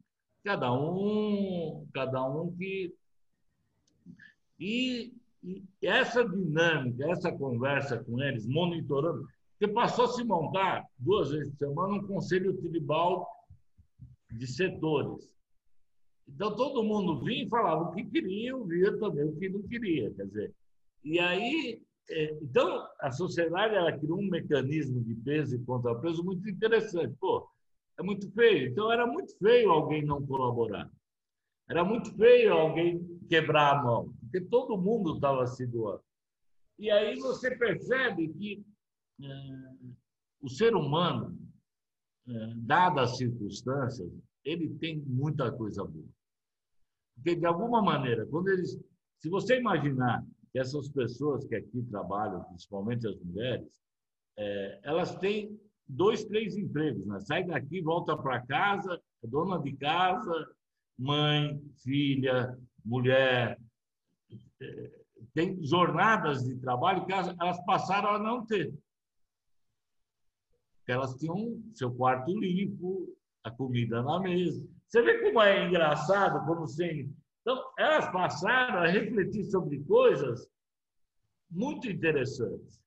[0.43, 2.93] Cada um, cada um que.
[4.59, 9.27] E, e essa dinâmica, essa conversa com eles, monitorando,
[9.57, 13.27] porque passou a se montar duas vezes por semana um conselho tribal
[14.29, 15.27] de setores.
[16.27, 20.13] Então todo mundo vinha e falava o que queria, via também o que não queria,
[20.13, 20.53] quer dizer.
[21.03, 27.13] E aí, então a sociedade ela criou um mecanismo de peso e contrapeso muito interessante.
[27.19, 27.47] Pô,
[27.99, 28.69] é muito feio.
[28.69, 30.89] Então, era muito feio alguém não colaborar.
[31.69, 36.01] Era muito feio alguém quebrar a mão, porque todo mundo estava se doando.
[36.79, 38.63] E aí você percebe que
[39.21, 39.27] é,
[40.39, 41.37] o ser humano,
[42.27, 44.09] é, dadas as circunstâncias,
[44.45, 46.07] ele tem muita coisa boa.
[47.15, 48.79] Porque, de alguma maneira, quando eles.
[49.19, 53.81] Se você imaginar que essas pessoas que aqui trabalham, principalmente as mulheres,
[54.37, 57.19] é, elas têm dois, três empregos, né?
[57.21, 60.47] Sai daqui, volta para casa, é dona de casa,
[60.97, 63.59] mãe, filha, mulher.
[64.61, 64.91] É,
[65.33, 68.73] tem jornadas de trabalho que elas, elas passaram a não ter.
[70.87, 74.65] Elas tinham seu quarto limpo, a comida na mesa.
[74.87, 77.09] Você vê como é engraçado quando você.
[77.47, 80.49] Então, elas passaram a refletir sobre coisas
[81.49, 82.83] muito interessantes.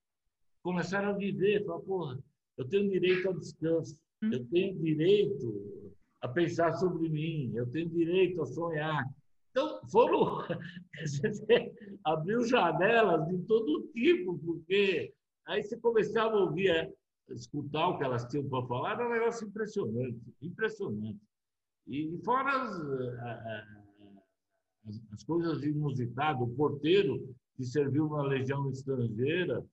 [0.63, 2.19] Começaram a viver, falar, porra,
[2.59, 4.31] eu tenho direito ao descanso, hum.
[4.31, 9.03] eu tenho direito a pensar sobre mim, eu tenho direito a sonhar.
[9.51, 10.47] Então, foram.
[12.05, 15.11] abriu janelas de todo tipo, porque
[15.47, 16.87] aí você começava a ouvir, a
[17.33, 21.19] escutar o que elas tinham para falar, era um negócio impressionante impressionante.
[21.87, 23.90] E fora as, as,
[25.13, 29.65] as coisas inusitadas, o porteiro que serviu na legião estrangeira,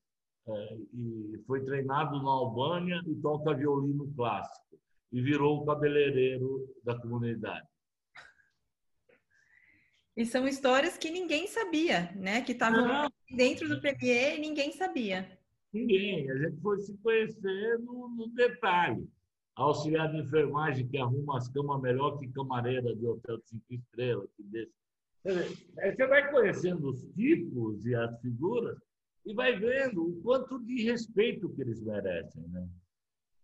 [0.48, 4.80] é, e foi treinado na Albânia e toca violino clássico
[5.12, 7.68] e virou o cabeleireiro da comunidade.
[10.16, 12.42] E são histórias que ninguém sabia, né?
[12.42, 15.38] Que estavam dentro do Premier e ninguém sabia.
[15.72, 16.30] Ninguém.
[16.32, 19.08] A gente foi se conhecer no, no detalhe.
[19.56, 23.66] A auxiliar de enfermagem que arruma as camas melhor que camareira de hotel de cinco
[23.70, 24.30] estrelas.
[24.36, 24.72] Que deixa...
[25.28, 28.78] Você vai conhecendo os tipos e as figuras
[29.26, 32.42] e vai vendo o quanto de respeito que eles merecem.
[32.48, 32.68] Né?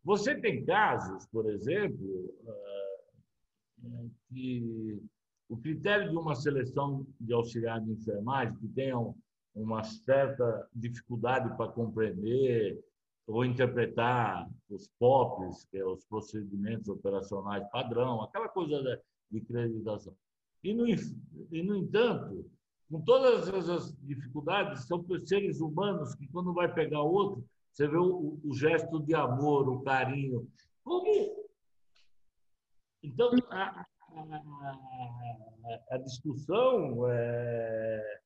[0.03, 5.01] Você tem casos, por exemplo, ah, que
[5.49, 9.15] o critério de uma seleção de auxiliar de enfermagem que tenham
[9.53, 12.81] uma certa dificuldade para compreender
[13.27, 18.81] ou interpretar os POPs, que é os procedimentos operacionais padrão, aquela coisa
[19.29, 20.15] de acreditação.
[20.63, 22.49] E, no, e, no entanto,
[22.89, 28.39] com todas essas dificuldades, são seres humanos que, quando vai pegar outro, você vê o,
[28.43, 30.47] o gesto de amor, o carinho.
[30.83, 31.43] Como?
[33.01, 33.85] Então, a, a,
[35.91, 38.19] a discussão, é,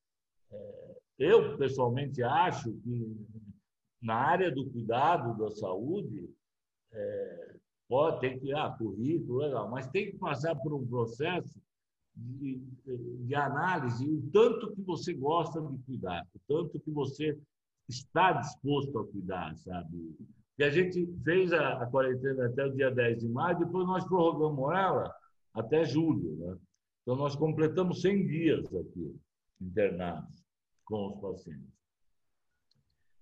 [0.52, 3.26] é, eu pessoalmente acho que
[4.02, 6.30] na área do cuidado da saúde,
[6.91, 7.56] é,
[7.88, 11.60] pode ter que, ah, currículo, mas tem que passar por um processo
[12.18, 12.62] de,
[13.26, 17.38] de análise o tanto que você gosta de cuidar, o tanto que você
[17.88, 20.15] está disposto a cuidar, sabe?
[20.58, 24.06] E a gente fez a, a quarentena até o dia 10 de maio, depois nós
[24.06, 25.13] prorrogamos ela
[25.54, 26.58] até julho, né?
[27.08, 29.15] Então, nós completamos 100 dias aqui,
[29.62, 30.44] internados,
[30.84, 31.78] com os pacientes.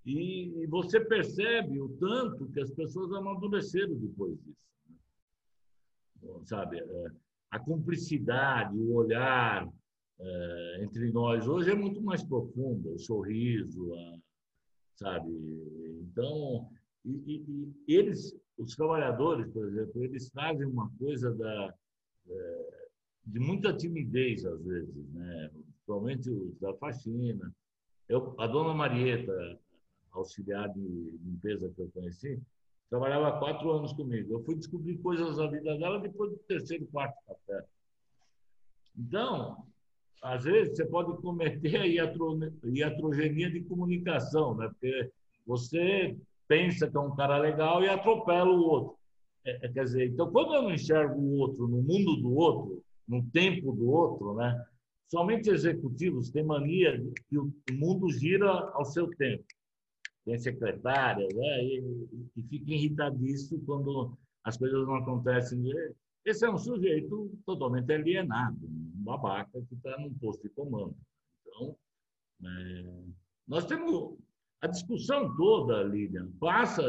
[0.03, 4.57] E você percebe o tanto que as pessoas amadureceram depois disso.
[6.21, 6.41] Né?
[6.45, 6.79] Sabe?
[6.79, 7.07] É,
[7.55, 9.67] a cumplicidade, o olhar
[10.19, 14.19] é, entre nós hoje é muito mais profunda, o sorriso, a,
[14.95, 15.31] sabe?
[16.01, 16.69] Então,
[17.05, 17.35] E, e,
[17.87, 21.73] e, eles, os trabalhadores, por exemplo, eles trazem uma coisa da,
[22.27, 22.87] é,
[23.25, 25.51] de muita timidez, às vezes, né?
[25.53, 27.53] principalmente os da faxina.
[28.09, 29.59] Eu, a dona Marieta,
[30.11, 30.81] auxiliar de
[31.23, 32.41] limpeza que eu conheci,
[32.89, 34.33] trabalhava quatro anos comigo.
[34.33, 37.65] Eu fui descobrir coisas da vida dela depois do terceiro, quarto café.
[38.97, 39.65] Então,
[40.21, 44.67] às vezes, você pode cometer a iatrogenia de comunicação, né?
[44.69, 45.11] porque
[45.45, 46.17] você
[46.47, 48.97] pensa que é um cara legal e atropela o outro.
[49.45, 52.83] É, é, quer dizer, então, quando eu não enxergo o outro no mundo do outro,
[53.07, 54.65] no tempo do outro, né?
[55.07, 59.45] somente executivos têm mania de que o mundo gira ao seu tempo.
[60.25, 61.63] Tem secretária, né?
[61.63, 65.61] e, e fica irritadíssimo quando as coisas não acontecem
[66.25, 70.95] esse é um sujeito totalmente alienado, um babaca que está num posto de comando.
[71.45, 71.77] Então,
[72.43, 73.03] é,
[73.47, 74.17] nós temos
[74.59, 76.83] a discussão toda, Lilian, passa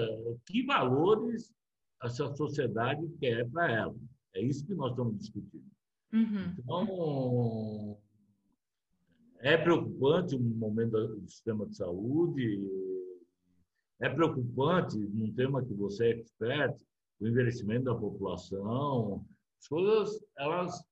[0.47, 1.55] que valores
[2.03, 3.97] essa sociedade quer para ela.
[4.35, 5.71] É isso que nós estamos discutindo.
[6.15, 6.55] Uhum.
[6.59, 7.99] Então,
[9.41, 12.59] é preocupante o momento do sistema de saúde,
[14.01, 16.77] é preocupante num tema que você é expert,
[17.21, 19.25] o envelhecimento da população,
[19.59, 20.85] as coisas elas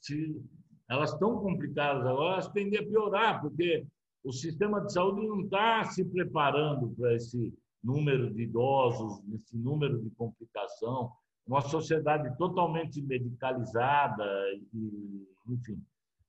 [0.00, 0.42] se
[0.88, 3.86] elas estão complicadas agora, elas tendem a piorar porque
[4.22, 10.00] o sistema de saúde não está se preparando para esse número de idosos, esse número
[10.02, 11.12] de complicação,
[11.46, 14.24] uma sociedade totalmente medicalizada
[14.72, 15.82] e, enfim.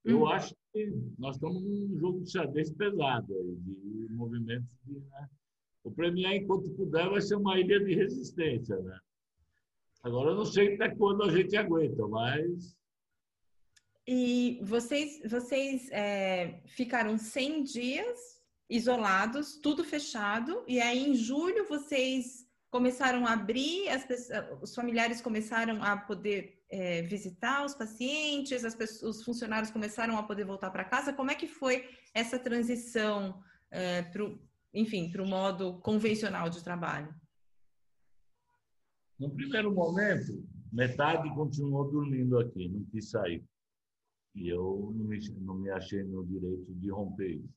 [0.03, 0.27] Eu uhum.
[0.27, 5.29] acho que nós estamos num jogo de xadrez pesado de movimentos de, né?
[5.85, 8.99] O premiar enquanto puder vai ser uma ilha de resistência, né?
[10.03, 12.75] Agora eu não sei até quando a gente aguenta, mas.
[14.07, 18.19] E vocês, vocês é, ficaram 100 dias
[18.69, 25.21] isolados, tudo fechado, e aí em julho vocês começaram a abrir, as pessoas, os familiares
[25.21, 30.71] começaram a poder é, visitar os pacientes, as pessoas, os funcionários começaram a poder voltar
[30.71, 31.13] para casa.
[31.13, 33.39] Como é que foi essa transição
[33.71, 34.01] é,
[34.75, 37.13] enfim, para o modo convencional de trabalho?
[39.17, 43.43] No primeiro momento, metade continuou dormindo aqui, não quis sair.
[44.35, 47.55] E eu não me, não me achei no direito de romper isso.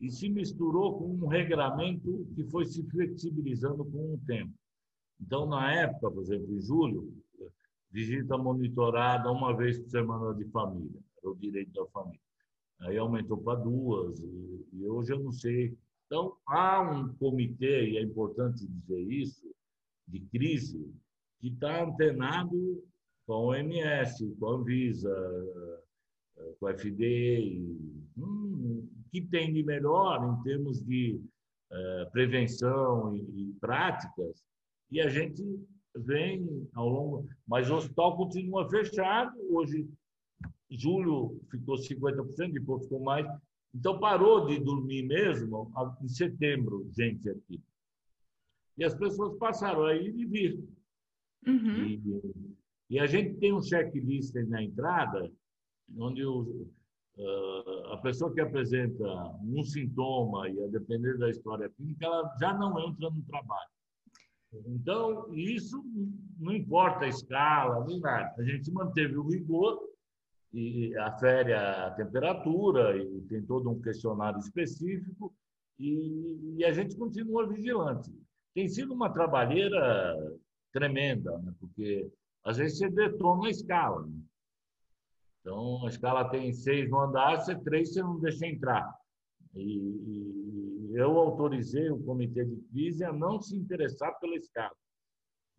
[0.00, 4.54] E se misturou com um regramento que foi se flexibilizando com o tempo.
[5.20, 7.12] Então, na época, por exemplo, em julho,
[7.90, 12.20] visita monitorada uma vez por semana de família, era o direito da família.
[12.80, 15.76] Aí aumentou para duas, e, e hoje eu não sei.
[16.10, 19.48] Então, há um comitê, e é importante dizer isso,
[20.08, 20.92] de crise
[21.38, 22.82] que está antenado
[23.24, 25.16] com a OMS, com a Anvisa,
[26.36, 27.62] eh, com a FDA,
[28.18, 31.20] hum, que tem de melhor em termos de
[31.70, 34.42] uh, prevenção e, e, práticas,
[34.90, 35.44] e a gente
[35.94, 37.28] vem ao longo.
[37.46, 39.88] Mas o hospital continua fechado, hoje,
[40.68, 43.26] julho ficou 50%, depois ficou mais.
[43.74, 45.70] Então parou de dormir mesmo
[46.02, 47.62] em setembro, gente aqui.
[48.76, 50.64] E as pessoas passaram a ir e vir.
[51.46, 51.84] Uhum.
[51.84, 52.46] E,
[52.90, 55.30] e, a gente tem um checklist na entrada,
[55.96, 56.66] onde o,
[57.16, 59.04] uh, a pessoa que apresenta
[59.42, 63.70] um sintoma e a depender da história clínica, ela já não entra no trabalho.
[64.66, 65.82] Então, isso
[66.38, 68.34] não importa a escala, nem nada.
[68.38, 69.80] A gente manteve o rigor
[70.52, 75.32] e afere a temperatura e tem todo um questionário específico
[75.78, 78.10] e, e a gente continua vigilante
[78.54, 80.16] tem sido uma trabalheira
[80.72, 81.54] tremenda, né?
[81.58, 82.10] porque
[82.44, 84.06] às vezes você detona a escala.
[84.06, 84.20] Né?
[85.40, 88.94] Então, a escala tem seis no andar, você três você não deixa entrar.
[89.54, 94.74] E, e, eu autorizei o comitê de crise a não se interessar pela escala.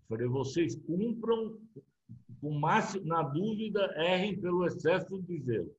[0.07, 1.57] Falei, vocês cumpram
[2.39, 5.75] com máximo, na dúvida, errem pelo excesso de zelo.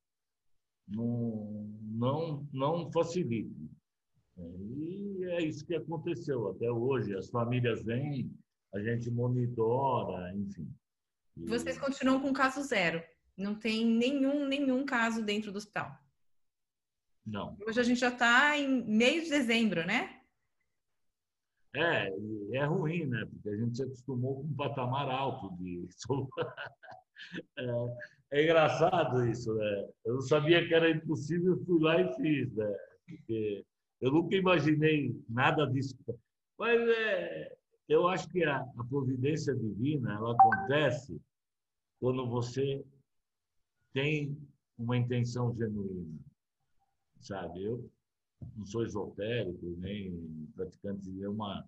[0.88, 3.70] Não, não, não facilitem.
[4.36, 7.16] E é isso que aconteceu até hoje.
[7.16, 8.30] As famílias vêm,
[8.74, 10.72] a gente monitora, enfim.
[11.36, 11.46] E...
[11.46, 13.02] Vocês continuam com caso zero.
[13.36, 15.96] Não tem nenhum, nenhum caso dentro do hospital.
[17.24, 17.56] Não.
[17.66, 20.21] Hoje a gente já está em meio de dezembro, né?
[21.74, 22.12] É,
[22.52, 23.24] é ruim, né?
[23.30, 25.88] Porque a gente se acostumou com um patamar alto de.
[27.58, 27.96] é,
[28.32, 29.88] é engraçado isso, né?
[30.04, 32.76] Eu não sabia que era impossível, fui lá e fiz, né?
[33.06, 33.64] Porque
[34.00, 35.96] eu nunca imaginei nada disso.
[36.58, 37.56] Mas é,
[37.88, 41.18] eu acho que a, a providência divina ela acontece
[41.98, 42.84] quando você
[43.94, 44.36] tem
[44.76, 46.18] uma intenção genuína,
[47.20, 47.64] sabe?
[47.64, 47.90] Eu
[48.56, 51.66] não sou esotérico nem praticante de nenhuma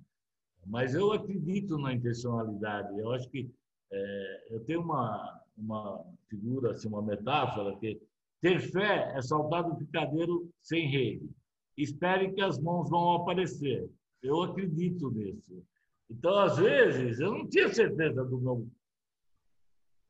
[0.66, 2.99] Mas eu acredito na intencionalidade.
[2.99, 3.51] Eu acho que
[3.93, 8.01] é, eu tenho uma, uma figura, assim, uma metáfora, que
[8.41, 11.31] ter fé é saltar do picadeiro sem rede.
[11.77, 13.89] Espere que as mãos vão aparecer.
[14.22, 15.64] Eu acredito nisso.
[16.11, 18.68] Então, às vezes, eu não tinha certeza do meu,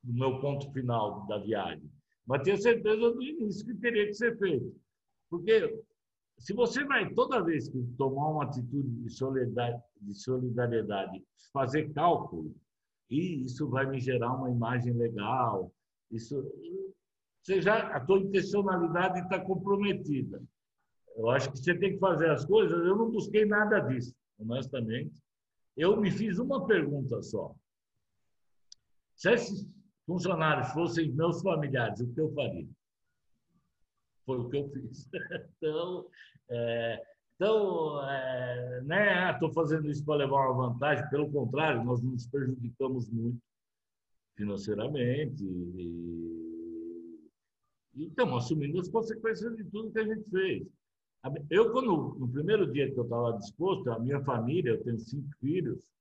[0.02, 1.90] do meu ponto final da viagem,
[2.26, 4.74] mas tinha certeza do início que teria que ser feito.
[5.30, 5.82] Porque
[6.38, 12.54] se você vai, toda vez que tomar uma atitude de solidariedade, de solidariedade fazer cálculo,
[13.10, 15.72] e isso vai me gerar uma imagem legal,
[16.10, 16.44] isso,
[17.42, 20.42] você já, a tua intencionalidade está comprometida.
[21.16, 22.76] Eu acho que você tem que fazer as coisas.
[22.84, 25.22] Eu não busquei nada disso, honestamente.
[25.76, 27.54] Eu me fiz uma pergunta só.
[29.14, 29.68] Se esses
[30.06, 32.68] funcionários fossem meus familiares, o que eu faria?
[34.24, 35.08] Foi o que eu fiz.
[35.58, 36.06] Então,
[36.50, 37.02] é,
[37.34, 41.08] então é, né, estou ah, fazendo isso para levar uma vantagem.
[41.10, 43.38] Pelo contrário, nós nos prejudicamos muito
[44.36, 47.30] financeiramente e,
[47.94, 50.66] e estamos assumindo as consequências de tudo que a gente fez.
[51.48, 55.30] Eu, quando, no primeiro dia que eu estava disposto, a minha família, eu tenho cinco
[55.40, 55.94] filhos,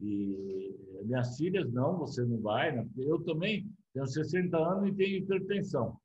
[0.00, 2.86] e minhas filhas, não, você não vai, né?
[2.96, 5.98] eu também tenho 60 anos e tenho hipertensão.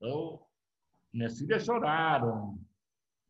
[0.00, 0.40] Então,
[1.12, 2.58] minhas filhas choraram,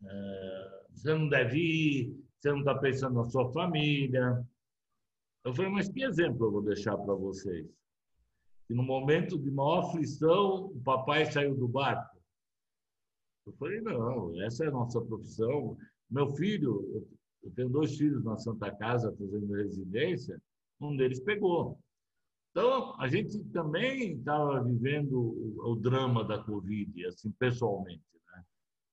[0.05, 4.47] é, você não deve ir, você não está pensando na sua família.
[5.45, 7.67] Eu falei, mas que exemplo eu vou deixar para vocês?
[8.69, 12.17] Que no momento de maior aflição, o papai saiu do barco.
[13.47, 15.77] Eu falei, não, essa é a nossa profissão.
[16.09, 17.05] Meu filho,
[17.43, 20.41] eu tenho dois filhos na Santa Casa fazendo residência,
[20.81, 21.81] um deles pegou.
[22.51, 28.03] Então, a gente também estava vivendo o, drama da Covid, assim, pessoalmente.
[28.27, 28.43] Né?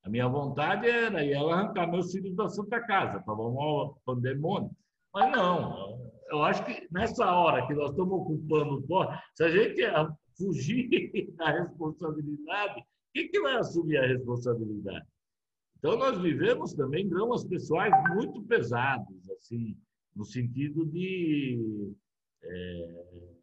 [0.04, 4.70] A minha vontade era ir arrancar meus filhos da Santa Casa, estava uma pandemônio.
[5.14, 9.82] Mas não, eu acho que nessa hora que nós estamos ocupando o se a gente
[10.38, 12.84] fugir da responsabilidade,
[13.14, 15.08] quem que vai assumir a responsabilidade?
[15.80, 19.76] Então, nós vivemos também dramas pessoais muito pesados, assim,
[20.16, 21.94] no sentido de.
[22.44, 23.37] É,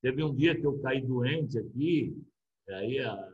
[0.00, 2.16] teve um dia que eu caí doente aqui,
[2.68, 3.32] aí a,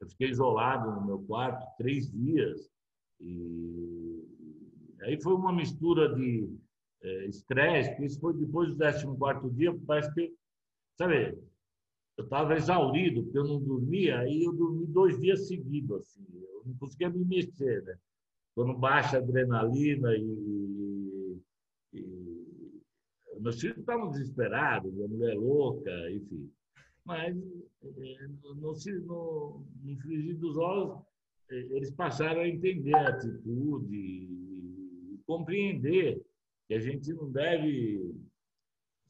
[0.00, 2.70] eu fiquei isolado no meu quarto três dias,
[3.20, 4.24] e
[5.02, 6.48] aí foi uma mistura de
[7.02, 10.34] é, estresse, é, isso foi depois do 14 dia, parece que,
[10.96, 11.38] sabe,
[12.16, 16.62] eu estava exaurido, porque eu não dormia, aí eu dormi dois dias seguidos, assim, eu
[16.66, 17.96] não conseguia me mexer, né?
[18.54, 20.91] Quando baixa a adrenalina e
[23.42, 26.50] meus filhos estavam desesperados, a mulher louca, enfim.
[27.04, 30.98] Mas é, no, no, no frigir dos olhos,
[31.50, 36.22] é, eles passaram a entender a atitude e compreender
[36.68, 38.14] que a gente não deve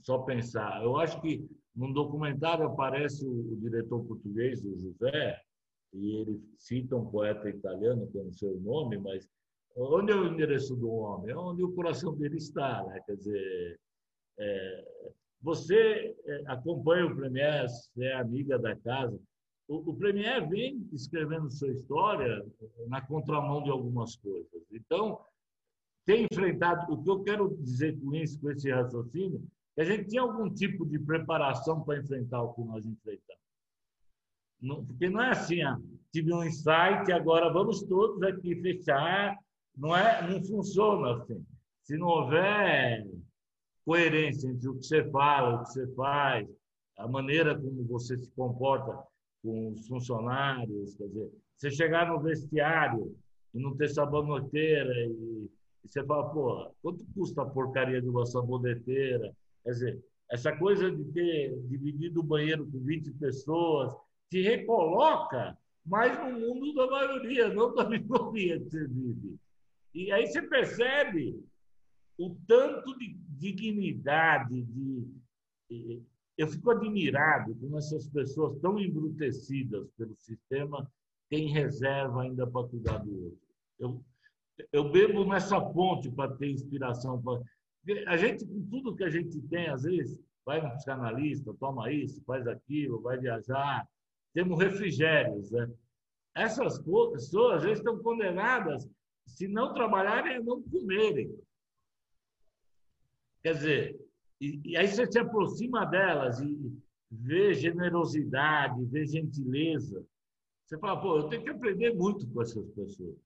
[0.01, 0.83] só pensar.
[0.83, 5.41] Eu acho que num documentário aparece o, diretor português, o José,
[5.93, 9.28] e ele cita um poeta italiano, que eu não sei o nome, mas
[9.76, 11.30] onde é o endereço do homem?
[11.30, 13.01] É onde o coração dele está, né?
[13.07, 13.80] Quer dizer,
[14.39, 19.18] é, você é, acompanha o Premier, você é amiga da casa.
[19.68, 22.45] O, o Premier vem escrevendo sua história
[22.89, 24.62] na contramão de algumas coisas.
[24.70, 25.20] Então,
[26.05, 26.93] tem enfrentado.
[26.93, 29.43] O que eu quero dizer com isso, com esse raciocínio,
[29.78, 33.43] a gente tinha algum tipo de preparação para enfrentar o que nós enfrentamos.
[34.61, 35.76] Não, porque não é assim, ah,
[36.12, 39.37] tive um insight, agora vamos todos aqui fechar.
[39.76, 41.45] Não, é, não funciona assim.
[41.83, 43.05] Se não houver
[43.85, 46.49] coerência entre o que você fala, o que você faz,
[46.99, 48.97] a maneira como você se comporta
[49.43, 53.16] com os funcionários, quer dizer, você chegar no vestiário
[53.55, 55.51] e não ter saboneteira e,
[55.85, 59.35] e você fala, pô, quanto custa a porcaria de uma saboneteira?
[59.64, 63.93] Quer dizer, essa coisa de ter dividido o banheiro com 20 pessoas
[64.30, 69.37] te recoloca mais no mundo da maioria, não da minoria que você vive.
[69.95, 71.45] E aí você percebe
[72.23, 76.03] o tanto de dignidade, de.
[76.39, 80.89] Eu fico admirado como essas pessoas tão embrutecidas pelo sistema
[81.29, 83.39] têm reserva ainda para cuidar do outro.
[83.79, 84.05] Eu,
[84.73, 87.20] eu bebo nessa ponte para ter inspiração.
[87.20, 87.41] Pra...
[88.07, 92.23] A gente, com tudo que a gente tem, às vezes, vai no psicanalista, toma isso,
[92.25, 93.89] faz aquilo, vai viajar.
[94.33, 95.51] Temos refrigérios.
[95.51, 95.68] Né?
[96.37, 98.89] Essas pessoas, às vezes, estão condenadas,
[99.27, 101.35] se não trabalharem, a não comerem.
[103.43, 104.01] Quer dizer,
[104.40, 106.72] e, e aí você se aproxima delas e
[107.11, 110.05] vê generosidade, vê gentileza.
[110.64, 113.16] Você fala, pô, eu tenho que aprender muito com essas pessoas,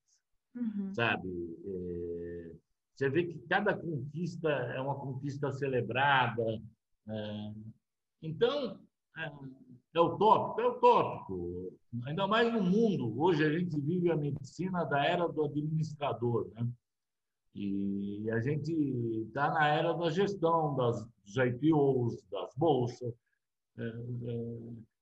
[0.55, 0.95] uhum.
[0.95, 1.29] sabe?
[1.67, 2.57] É
[2.97, 6.43] você vê que cada conquista é uma conquista celebrada.
[7.07, 7.53] É,
[8.23, 8.81] então,
[9.19, 9.31] é,
[9.95, 10.61] é utópico?
[10.63, 11.79] É utópico.
[12.07, 13.21] Ainda mais no mundo.
[13.21, 16.51] Hoje a gente vive a medicina da era do administrador.
[16.55, 16.67] Né?
[17.59, 18.71] E a gente
[19.27, 23.15] está na era da gestão das, dos IPOs, das bolsas.
[23.79, 24.59] É, é,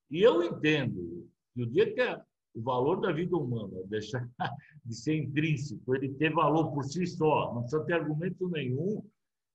[0.09, 2.23] e eu entendo que o dia que
[2.55, 4.25] o valor da vida humana deixar
[4.85, 9.03] de ser intrínseco, ele ter valor por si só, não precisa ter argumento nenhum,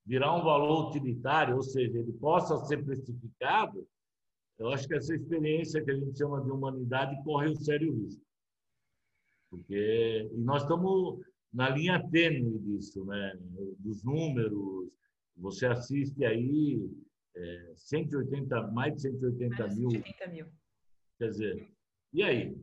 [0.05, 3.87] virar um valor utilitário, ou seja, ele possa ser precificado,
[4.57, 8.21] eu acho que essa experiência que a gente chama de humanidade corre um sério risco.
[9.49, 11.21] Porque e nós estamos
[11.53, 13.33] na linha tênue disso, né?
[13.79, 14.89] dos números.
[15.37, 16.89] Você assiste aí
[17.35, 19.89] é, 180, mais de 180 mais mil.
[19.89, 20.47] 180 mil.
[21.17, 21.67] Quer dizer,
[22.13, 22.57] e aí?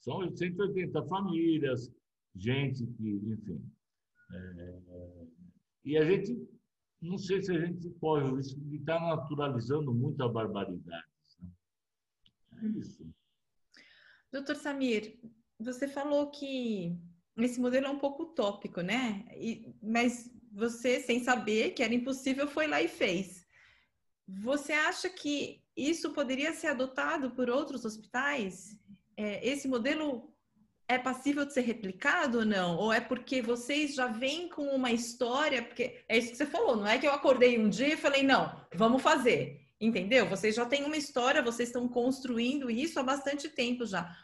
[0.00, 1.92] São 180 famílias,
[2.34, 3.64] gente que, enfim.
[4.32, 4.80] É,
[5.84, 6.48] e a gente,
[7.00, 11.06] não sei se a gente corre o risco de estar naturalizando muita barbaridade.
[11.38, 11.52] Né?
[12.62, 13.06] É isso.
[14.32, 15.18] Doutor Samir,
[15.58, 16.98] você falou que
[17.38, 19.24] esse modelo é um pouco utópico, né?
[19.36, 23.46] E, mas você, sem saber que era impossível, foi lá e fez.
[24.28, 28.78] Você acha que isso poderia ser adotado por outros hospitais?
[29.16, 30.32] É, esse modelo
[30.86, 32.76] é passível de ser replicado ou não?
[32.76, 35.62] Ou é porque vocês já vêm com uma história?
[35.62, 38.22] Porque é isso que você falou, não é que eu acordei um dia e falei,
[38.22, 39.60] não, vamos fazer.
[39.80, 40.28] Entendeu?
[40.28, 44.16] Vocês já têm uma história, vocês estão construindo isso há bastante tempo já.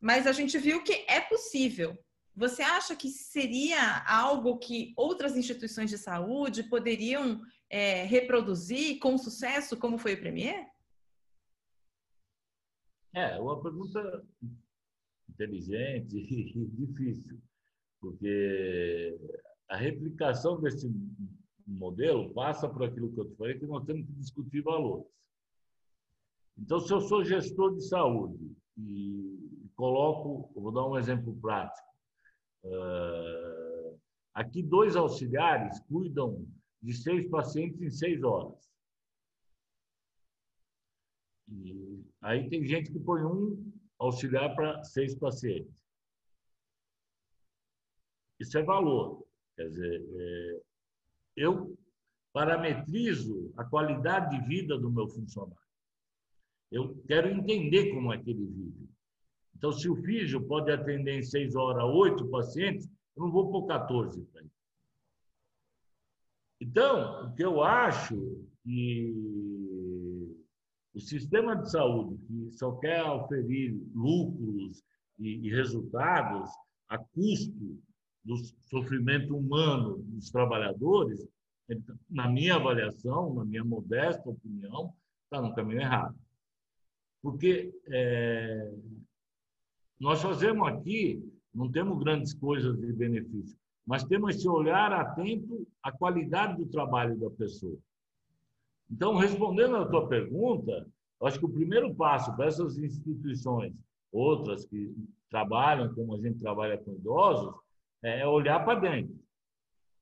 [0.00, 1.96] Mas a gente viu que é possível.
[2.38, 9.76] Você acha que seria algo que outras instituições de saúde poderiam é, reproduzir com sucesso,
[9.76, 10.64] como foi o Premier?
[13.12, 14.24] É, uma pergunta
[15.28, 16.14] inteligente
[16.54, 17.40] e difícil,
[18.00, 19.18] porque
[19.68, 20.88] a replicação desse
[21.66, 25.10] modelo passa por aquilo que eu te falei, que nós temos que discutir valores.
[26.56, 31.87] Então, se eu sou gestor de saúde e coloco, vou dar um exemplo prático,
[34.34, 36.46] aqui, dois auxiliares cuidam
[36.82, 38.68] de seis pacientes em seis horas.
[41.48, 45.82] E aí tem gente que põe um auxiliar para seis pacientes.
[48.38, 49.26] Isso é valor.
[49.56, 50.62] Quer dizer, é,
[51.36, 51.76] eu
[52.32, 55.56] parametrizo a qualidade de vida do meu funcionário.
[56.70, 58.88] Eu quero entender como é que ele vive.
[59.58, 63.66] Então, se o físio pode atender em seis horas oito pacientes, eu não vou pôr
[63.66, 64.50] 14 para ele.
[66.60, 69.12] Então, o que eu acho que
[70.94, 74.82] o sistema de saúde, que só quer oferir lucros
[75.18, 76.48] e, resultados
[76.88, 77.82] a custo
[78.24, 78.36] do
[78.66, 81.26] sofrimento humano dos trabalhadores,
[82.08, 84.94] na minha avaliação, na minha modesta opinião,
[85.24, 86.16] está no caminho errado.
[87.20, 88.72] Porque é,
[90.00, 91.22] nós fazemos aqui,
[91.52, 97.18] não temos grandes coisas de benefício, mas temos esse olhar atento à qualidade do trabalho
[97.18, 97.78] da pessoa.
[98.90, 100.86] Então, respondendo à tua pergunta,
[101.22, 103.74] acho que o primeiro passo para essas instituições,
[104.12, 104.94] outras que
[105.30, 107.54] trabalham como a gente trabalha com idosos,
[108.02, 109.18] é olhar para dentro.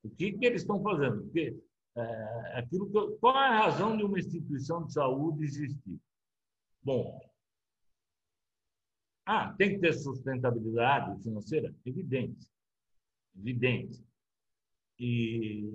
[0.05, 1.22] O que, que eles estão fazendo?
[1.22, 1.57] Porque
[1.97, 5.99] é, aquilo que, qual é a razão de uma instituição de saúde existir?
[6.82, 7.18] Bom,
[9.27, 11.74] ah, tem que ter sustentabilidade financeira?
[11.85, 12.49] Evidente.
[13.37, 14.01] Evidente.
[15.01, 15.68] E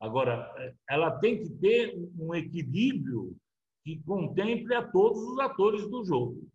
[0.00, 0.50] agora,
[0.88, 3.36] ela tem que ter um equilíbrio
[3.84, 6.48] que contemple a todos os atores do jogo.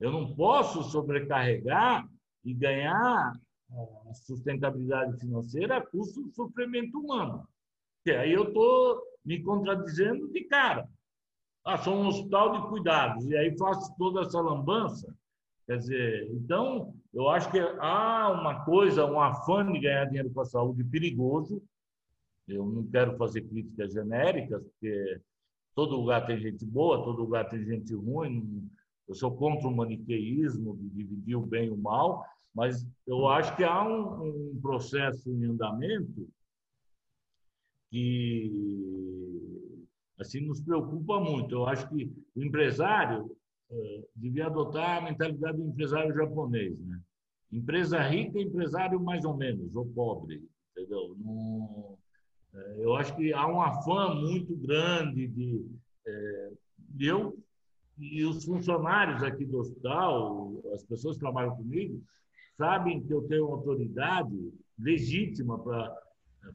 [0.00, 2.08] Eu não posso sobrecarregar
[2.42, 3.38] e ganhar
[3.70, 7.46] a sustentabilidade financeira a custo do sofrimento humano.
[8.06, 10.88] E aí eu estou me contradizendo de cara
[11.64, 15.14] ah, sou um hospital de cuidados, e aí faço toda essa lambança.
[15.66, 20.42] Quer dizer, então, eu acho que há uma coisa, um afã de ganhar dinheiro com
[20.42, 21.62] a saúde perigoso.
[22.46, 25.20] Eu não quero fazer críticas genéricas, porque
[25.74, 28.68] todo lugar tem gente boa, todo lugar tem gente ruim.
[29.08, 32.22] Eu sou contra o maniqueísmo de dividir o bem e o mal,
[32.54, 36.28] mas eu acho que há um, um processo em andamento
[37.90, 39.23] que
[40.18, 41.54] assim nos preocupa muito.
[41.54, 43.30] Eu acho que o empresário
[43.70, 47.00] é, devia adotar a mentalidade do empresário japonês, né?
[47.52, 50.42] Empresa rica, empresário mais ou menos, ou pobre,
[50.72, 51.14] entendeu?
[51.18, 51.96] Não,
[52.54, 55.64] é, eu acho que há um afã muito grande de,
[56.78, 57.36] de eu
[57.98, 62.02] e os funcionários aqui do hospital, as pessoas que trabalham comigo,
[62.56, 65.94] sabem que eu tenho autoridade legítima para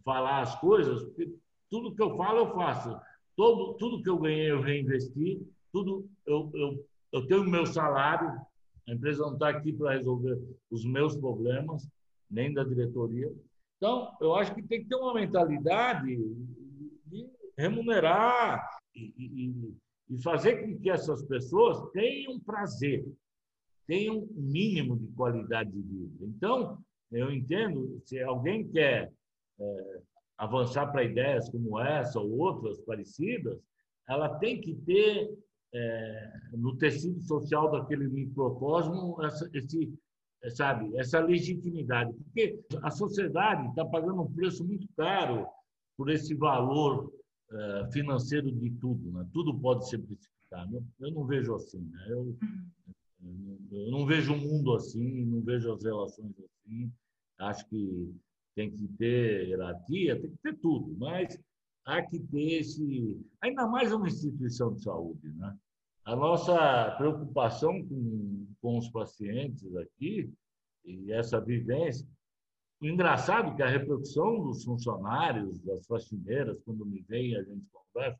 [0.03, 1.33] falar as coisas, porque
[1.69, 2.99] tudo que eu falo eu faço.
[3.39, 8.37] Todo, tudo que eu ganhei eu reinvesti, tudo eu, eu, eu tenho meu salário,
[8.85, 10.37] a empresa não está aqui para resolver
[10.69, 11.87] os meus problemas,
[12.29, 13.33] nem da diretoria.
[13.77, 16.17] Então, eu acho que tem que ter uma mentalidade
[17.05, 18.61] de remunerar
[18.93, 19.73] e, e,
[20.09, 23.05] e fazer com que essas pessoas tenham prazer,
[23.87, 26.25] tenham um mínimo de qualidade de vida.
[26.25, 26.77] Então,
[27.09, 29.13] eu entendo, se alguém quer
[29.57, 30.01] é,
[30.39, 33.59] avançar para ideias como essa ou outras parecidas,
[34.07, 35.37] ela tem que ter
[35.73, 39.93] é, no tecido social daquele microcosmo essa, esse,
[40.55, 42.13] sabe, essa legitimidade.
[42.13, 45.45] Porque a sociedade está pagando um preço muito caro
[45.97, 47.13] por esse valor
[47.51, 49.11] é, financeiro de tudo.
[49.11, 49.27] Né?
[49.33, 50.83] Tudo pode ser precificado.
[51.01, 51.81] Eu não vejo assim.
[51.81, 52.05] Né?
[52.07, 52.37] Eu,
[53.71, 56.89] eu não vejo o mundo assim, não vejo as relações assim.
[57.37, 58.15] Acho que
[58.55, 61.39] tem que ter hierarquia, tem que ter tudo, mas
[61.85, 63.19] há que ter esse.
[63.41, 65.29] Ainda mais uma instituição de saúde.
[65.33, 65.55] Né?
[66.05, 70.31] A nossa preocupação com, com os pacientes aqui,
[70.85, 72.07] e essa vivência.
[72.81, 77.65] O engraçado é que a repercussão dos funcionários, das faxineiras, quando me vem a gente
[77.71, 78.19] conversa,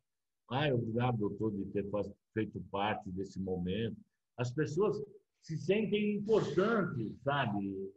[0.49, 1.85] ah, obrigado, doutor, de ter
[2.33, 3.95] feito parte desse momento.
[4.37, 5.01] As pessoas
[5.41, 7.91] se sentem importantes, sabe?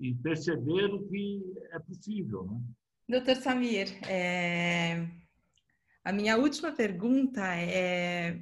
[0.00, 2.44] E perceberam que é possível.
[2.44, 2.60] Né?
[3.08, 5.06] Doutor Samir, é...
[6.02, 8.40] a minha última pergunta é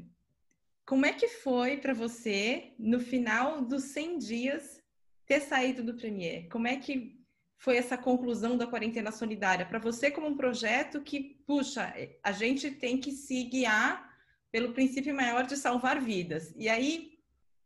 [0.85, 4.83] como é que foi para você, no final dos 100 dias,
[5.27, 6.49] ter saído do Premier?
[6.49, 7.21] Como é que
[7.57, 9.65] foi essa conclusão da quarentena solidária?
[9.65, 14.11] Para você, como um projeto que, puxa, a gente tem que se guiar
[14.51, 16.53] pelo princípio maior de salvar vidas.
[16.57, 17.12] E aí,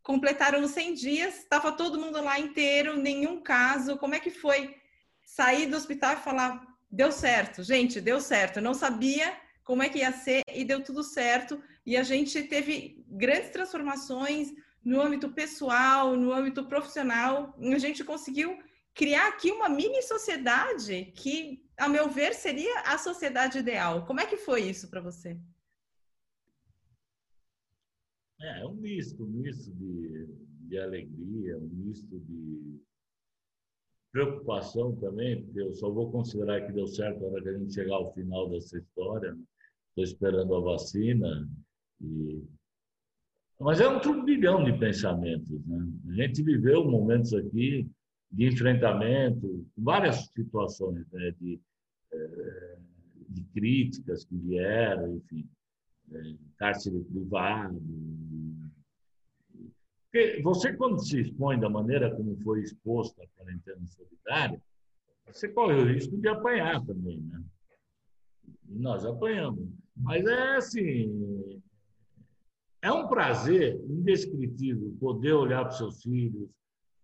[0.07, 3.97] completaram os 100 dias, estava todo mundo lá inteiro, nenhum caso.
[3.97, 4.77] Como é que foi
[5.25, 8.59] sair do hospital e falar, deu certo, gente, deu certo.
[8.59, 11.61] Eu não sabia como é que ia ser e deu tudo certo.
[11.85, 14.55] E a gente teve grandes transformações
[14.85, 17.59] no âmbito pessoal, no âmbito profissional.
[17.61, 18.57] A gente conseguiu
[18.95, 24.07] criar aqui uma mini sociedade que, a meu ver, seria a sociedade ideal.
[24.07, 25.37] Como é que foi isso para você?
[28.41, 30.27] É, é um misto, um misto de,
[30.69, 32.81] de alegria, um misto de
[34.13, 37.75] preocupação também, porque eu só vou considerar que deu certo na hora que a gente
[37.75, 39.37] chegar ao final dessa história.
[39.89, 41.49] Estou esperando a vacina.
[42.01, 42.43] E...
[43.61, 45.65] Mas é um turbilhão de pensamentos.
[45.67, 45.87] Né?
[46.09, 47.91] A gente viveu momentos aqui
[48.31, 51.31] de enfrentamento, várias situações né?
[51.41, 51.61] de,
[52.13, 52.79] eh,
[53.31, 55.49] de críticas que vieram, enfim.
[56.13, 57.83] É, cárcere privado.
[60.05, 64.63] Porque você, quando se expõe da maneira como foi exposta a quarentena solidária,
[65.27, 67.43] você corre o risco de apanhar também, né?
[68.69, 69.69] E nós apanhamos.
[69.97, 71.63] Mas é assim,
[72.83, 76.49] é um prazer indescritível poder olhar para seus filhos,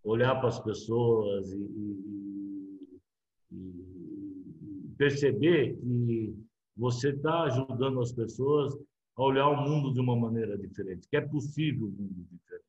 [0.04, 3.00] olhar para as pessoas e, e,
[3.52, 6.36] e perceber que
[6.76, 8.76] você está ajudando as pessoas
[9.16, 12.64] a olhar o mundo de uma maneira diferente, que é possível um mundo diferente.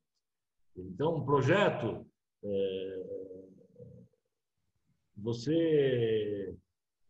[0.76, 2.06] Então, um projeto,
[2.42, 3.44] é,
[5.16, 6.56] você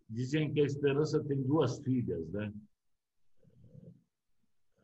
[0.08, 2.52] dizem que a esperança tem duas filhas, né?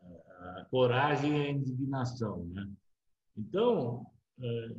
[0.02, 2.68] A coragem e a indignação, né?
[3.36, 4.06] Então,
[4.40, 4.76] é,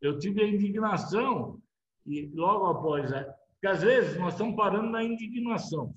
[0.00, 1.60] eu tive a indignação
[2.06, 3.10] e logo após,
[3.52, 5.94] porque às vezes nós estamos parando na indignação.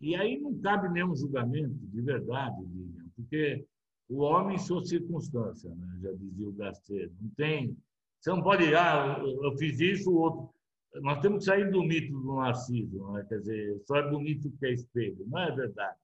[0.00, 3.66] E aí não cabe nenhum julgamento de verdade, Lilian, porque
[4.08, 5.98] o homem sua circunstância, né?
[6.02, 7.10] já dizia o Garcia.
[7.20, 7.76] Não tem.
[8.20, 10.50] Você não pode, ah, eu fiz isso, o outro.
[10.96, 13.24] Nós temos que sair do mito do narciso, né?
[13.28, 15.24] quer dizer, só é bonito que é espelho.
[15.26, 15.98] Não é verdade.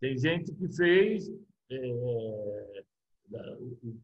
[0.00, 1.30] Tem gente que fez.
[1.70, 2.84] É,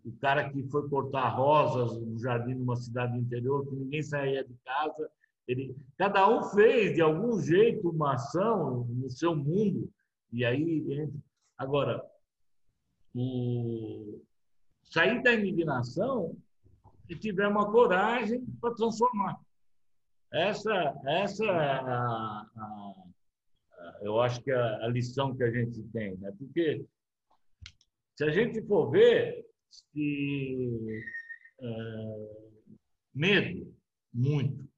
[0.05, 4.45] o cara que foi cortar rosas no jardim de uma cidade interior, que ninguém saía
[4.45, 5.11] de casa,
[5.47, 9.91] ele, cada um fez de algum jeito uma ação no seu mundo
[10.33, 11.11] e aí
[11.59, 12.03] agora
[13.15, 14.21] o
[14.85, 16.37] sair da indignação
[17.09, 19.39] e tiver uma coragem para transformar.
[20.33, 25.83] Essa, essa é a, a, a, eu acho que é a, lição que a gente
[25.93, 26.33] tem, né?
[26.39, 26.85] Porque
[28.17, 31.05] se a gente for ver, se,
[31.61, 32.29] é,
[33.15, 33.73] medo,
[34.13, 34.69] muito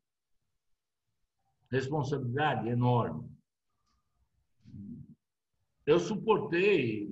[1.77, 3.29] responsabilidade enorme.
[5.87, 7.09] Eu suportei,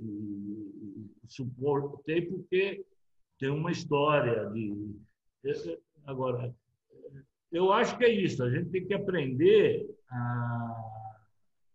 [1.28, 2.84] suportei porque
[3.38, 4.96] tem uma história de.
[6.06, 6.54] Agora,
[7.52, 10.90] eu acho que é isso, a gente tem que aprender a.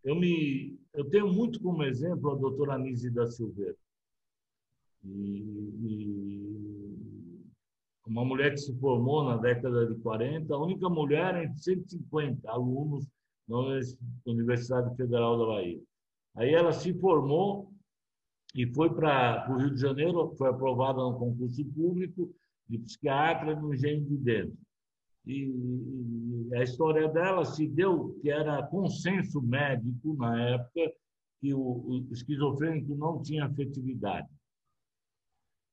[0.04, 3.76] Eu, me, eu tenho muito como exemplo a doutora Anise da Silveira.
[5.04, 5.38] E,
[5.82, 6.39] e,
[8.10, 13.06] uma mulher que se formou na década de 40, a única mulher entre 150 alunos
[13.48, 13.56] na
[14.26, 15.80] Universidade Federal da Bahia.
[16.36, 17.72] Aí ela se formou
[18.54, 22.34] e foi para o Rio de Janeiro, foi aprovada no concurso público
[22.68, 24.58] de psiquiatra no Engenho de Dentro.
[25.24, 30.92] E, e a história dela se deu que era consenso médico na época
[31.40, 34.28] que o, o esquizofrênico não tinha afetividade.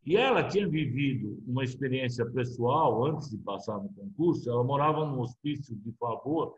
[0.06, 4.50] E ela tinha vivido uma experiência pessoal antes de passar no concurso.
[4.50, 6.58] Ela morava num hospício de favor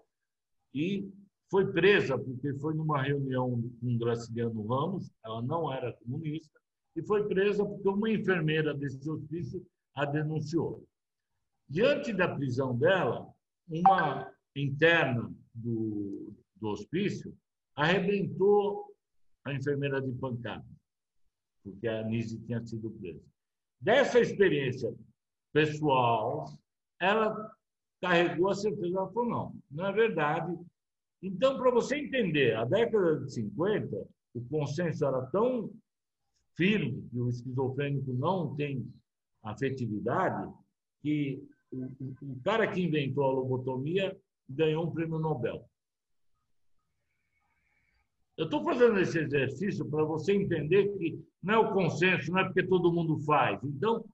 [0.73, 1.11] e
[1.49, 5.11] foi presa porque foi numa reunião com Graciliano Ramos.
[5.25, 6.59] Ela não era comunista
[6.95, 9.65] e foi presa porque uma enfermeira desse hospício
[9.95, 10.85] a denunciou.
[11.67, 13.27] Diante da prisão dela,
[13.67, 17.35] uma interna do, do hospício
[17.75, 18.85] arrebentou
[19.45, 20.65] a enfermeira de pancada,
[21.63, 23.21] porque a Nise tinha sido presa.
[23.79, 24.93] Dessa experiência
[25.53, 26.45] pessoal,
[26.99, 27.51] ela
[28.01, 30.57] carregou a certeza, ela falou, não, não é verdade.
[31.21, 35.71] Então, para você entender, a década de 50, o consenso era tão
[36.55, 38.85] firme que o esquizofrênico não tem
[39.43, 40.51] afetividade,
[41.01, 41.41] que
[41.71, 44.17] o, o, o cara que inventou a lobotomia
[44.49, 45.65] ganhou um prêmio Nobel.
[48.39, 52.45] Eu estou fazendo esse exercício para você entender que não é o consenso, não é
[52.45, 53.61] porque todo mundo faz.
[53.61, 54.05] Então,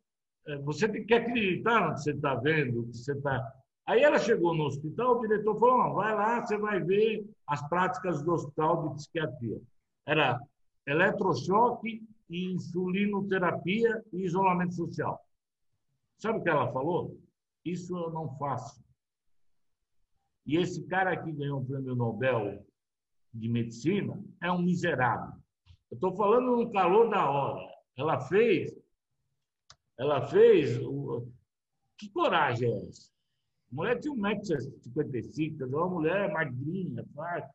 [0.48, 3.54] é, você tem que acreditar no que você está vendo, que você está.
[3.86, 8.24] Aí ela chegou no hospital, o diretor falou: vai lá, você vai ver as práticas
[8.24, 9.62] do hospital de psiquiatria.
[10.08, 10.40] Era
[10.88, 15.24] eletrochoque, insulinoterapia e isolamento social.
[16.18, 17.16] Sabe o que ela falou?
[17.64, 18.84] Isso eu não faço.
[20.48, 22.66] E esse cara aqui ganhou o prêmio Nobel
[23.36, 25.36] de medicina é um miserável.
[25.92, 27.70] Eu estou falando no calor da hora.
[27.98, 28.76] Ela fez,
[29.98, 30.80] ela fez.
[31.98, 33.10] Que coragem é essa?
[33.72, 37.48] A mulher tinha 1,55m, é uma mulher magrinha, sabe?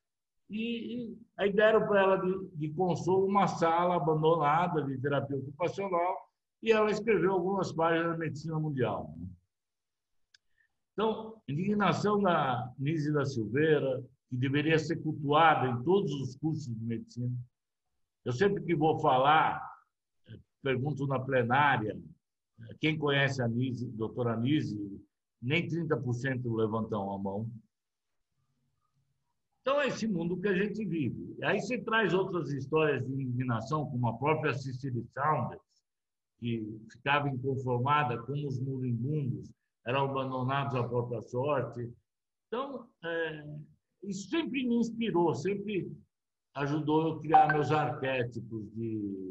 [0.48, 6.28] E, e aí deram para ela de, de consolo uma sala abandonada de terapia ocupacional
[6.62, 9.14] e ela escreveu algumas páginas da medicina mundial.
[9.16, 9.26] Né?
[10.92, 16.84] Então, indignação da Nise da Silveira, que deveria ser cultuada em todos os cursos de
[16.84, 17.36] medicina.
[18.24, 19.60] Eu sempre que vou falar,
[20.28, 22.00] eh, pergunto na plenária,
[22.60, 24.78] eh, quem conhece a Anise, doutora Anise,
[25.42, 27.50] nem 30% levantam a mão.
[29.62, 31.36] Então, é esse mundo que a gente vive.
[31.42, 35.60] Aí você traz outras histórias de indignação, como a própria Cecily Saunders,
[36.38, 39.50] que ficava inconformada como os moribundos
[39.86, 41.90] eram abandonados à própria sorte.
[42.46, 43.44] Então, é,
[44.02, 45.90] isso sempre me inspirou, sempre
[46.54, 49.30] ajudou eu a criar meus arquétipos de,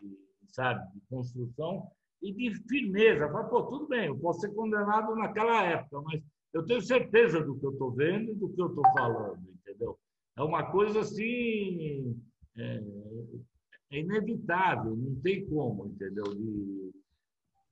[0.00, 1.88] de, sabe, de construção
[2.22, 3.28] e de firmeza.
[3.28, 7.58] Falei, pô, tudo bem, eu posso ser condenado naquela época, mas eu tenho certeza do
[7.58, 9.98] que eu estou vendo e do que eu estou falando, entendeu?
[10.36, 12.20] É uma coisa assim,
[12.56, 12.82] é,
[13.90, 16.24] é, inevitável, não tem como, entendeu?
[16.24, 16.92] De,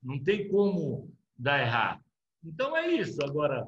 [0.01, 2.03] não tem como dar errado.
[2.43, 3.23] Então é isso.
[3.23, 3.67] Agora,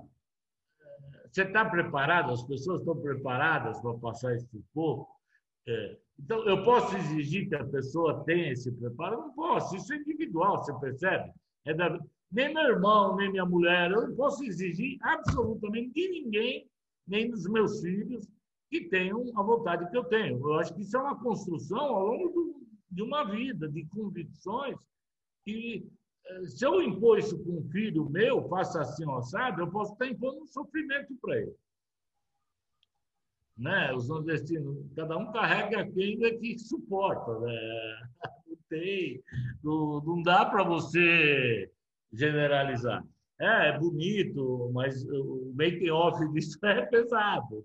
[1.35, 2.31] você está preparado?
[2.31, 5.13] As pessoas estão preparadas para passar esse sufoco?
[5.67, 5.97] É.
[6.17, 9.17] Então, eu posso exigir que a pessoa tenha esse preparo?
[9.17, 9.75] Não posso.
[9.75, 11.29] Isso é individual, você percebe?
[11.65, 11.99] É da...
[12.31, 16.69] Nem meu irmão, nem minha mulher, eu não posso exigir absolutamente de ninguém,
[17.05, 18.25] nem dos meus filhos,
[18.69, 20.39] que tenham a vontade que eu tenho.
[20.39, 24.77] Eu acho que isso é uma construção ao longo do, de uma vida, de convicções
[25.43, 25.85] que
[26.45, 29.61] se eu impor isso com um filho meu, faça assim, ó, sabe?
[29.61, 31.55] Eu posso estar impondo um sofrimento para ele.
[33.57, 33.93] Né?
[33.93, 37.39] Os nordestinos, cada um carrega a quenga que suporta.
[37.39, 38.09] Né?
[38.47, 39.23] Não tem,
[39.63, 41.71] não, não dá para você
[42.11, 43.05] generalizar.
[43.39, 47.63] É, é bonito, mas o making off disso é pesado.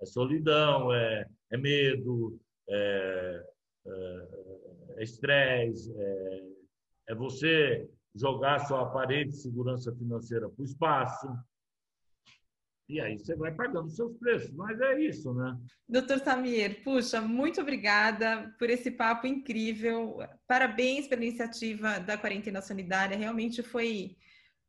[0.00, 3.46] É solidão, é, é medo, é,
[3.86, 4.28] é,
[4.96, 6.53] é estresse, é,
[7.08, 11.28] é você jogar sua aparente segurança financeira para o espaço.
[12.88, 14.50] E aí você vai pagando seus preços.
[14.52, 15.58] Mas é isso, né?
[15.88, 20.18] Doutor Samir, puxa, muito obrigada por esse papo incrível.
[20.46, 23.16] Parabéns pela iniciativa da quarentena solidária.
[23.16, 24.16] Realmente foi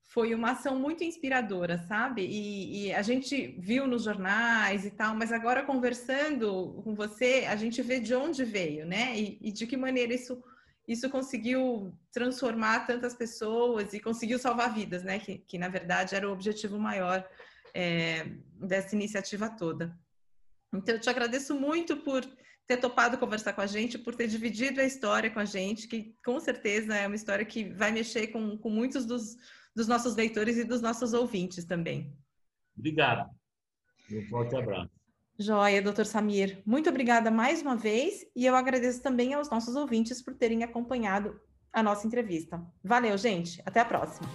[0.08, 2.22] foi uma ação muito inspiradora, sabe?
[2.22, 7.56] E, e, a gente viu nos jornais e tal, mas agora conversando com você, a
[7.56, 9.20] gente vê de onde veio, né?
[9.20, 10.42] E, e de que maneira isso
[10.88, 15.20] isso conseguiu transformar tantas pessoas e conseguiu salvar vidas, né?
[15.20, 17.28] Que, que na verdade era o objetivo maior
[17.74, 19.98] é, dessa iniciativa toda.
[20.74, 22.26] Então, eu te agradeço muito por
[22.68, 26.16] ter topado conversar com a gente, por ter dividido a história com a gente, que
[26.24, 29.36] com certeza é uma história que vai mexer com, com muitos dos,
[29.76, 32.16] dos nossos leitores e dos nossos ouvintes também.
[32.78, 33.30] Obrigado.
[34.12, 34.95] Um forte abraço.
[35.38, 36.62] Joia, doutor Samir.
[36.66, 41.40] Muito obrigada mais uma vez e eu agradeço também aos nossos ouvintes por terem acompanhado
[41.74, 42.62] a nossa entrevista.
[42.84, 43.62] Valeu, gente.
[43.66, 44.28] Até a próxima.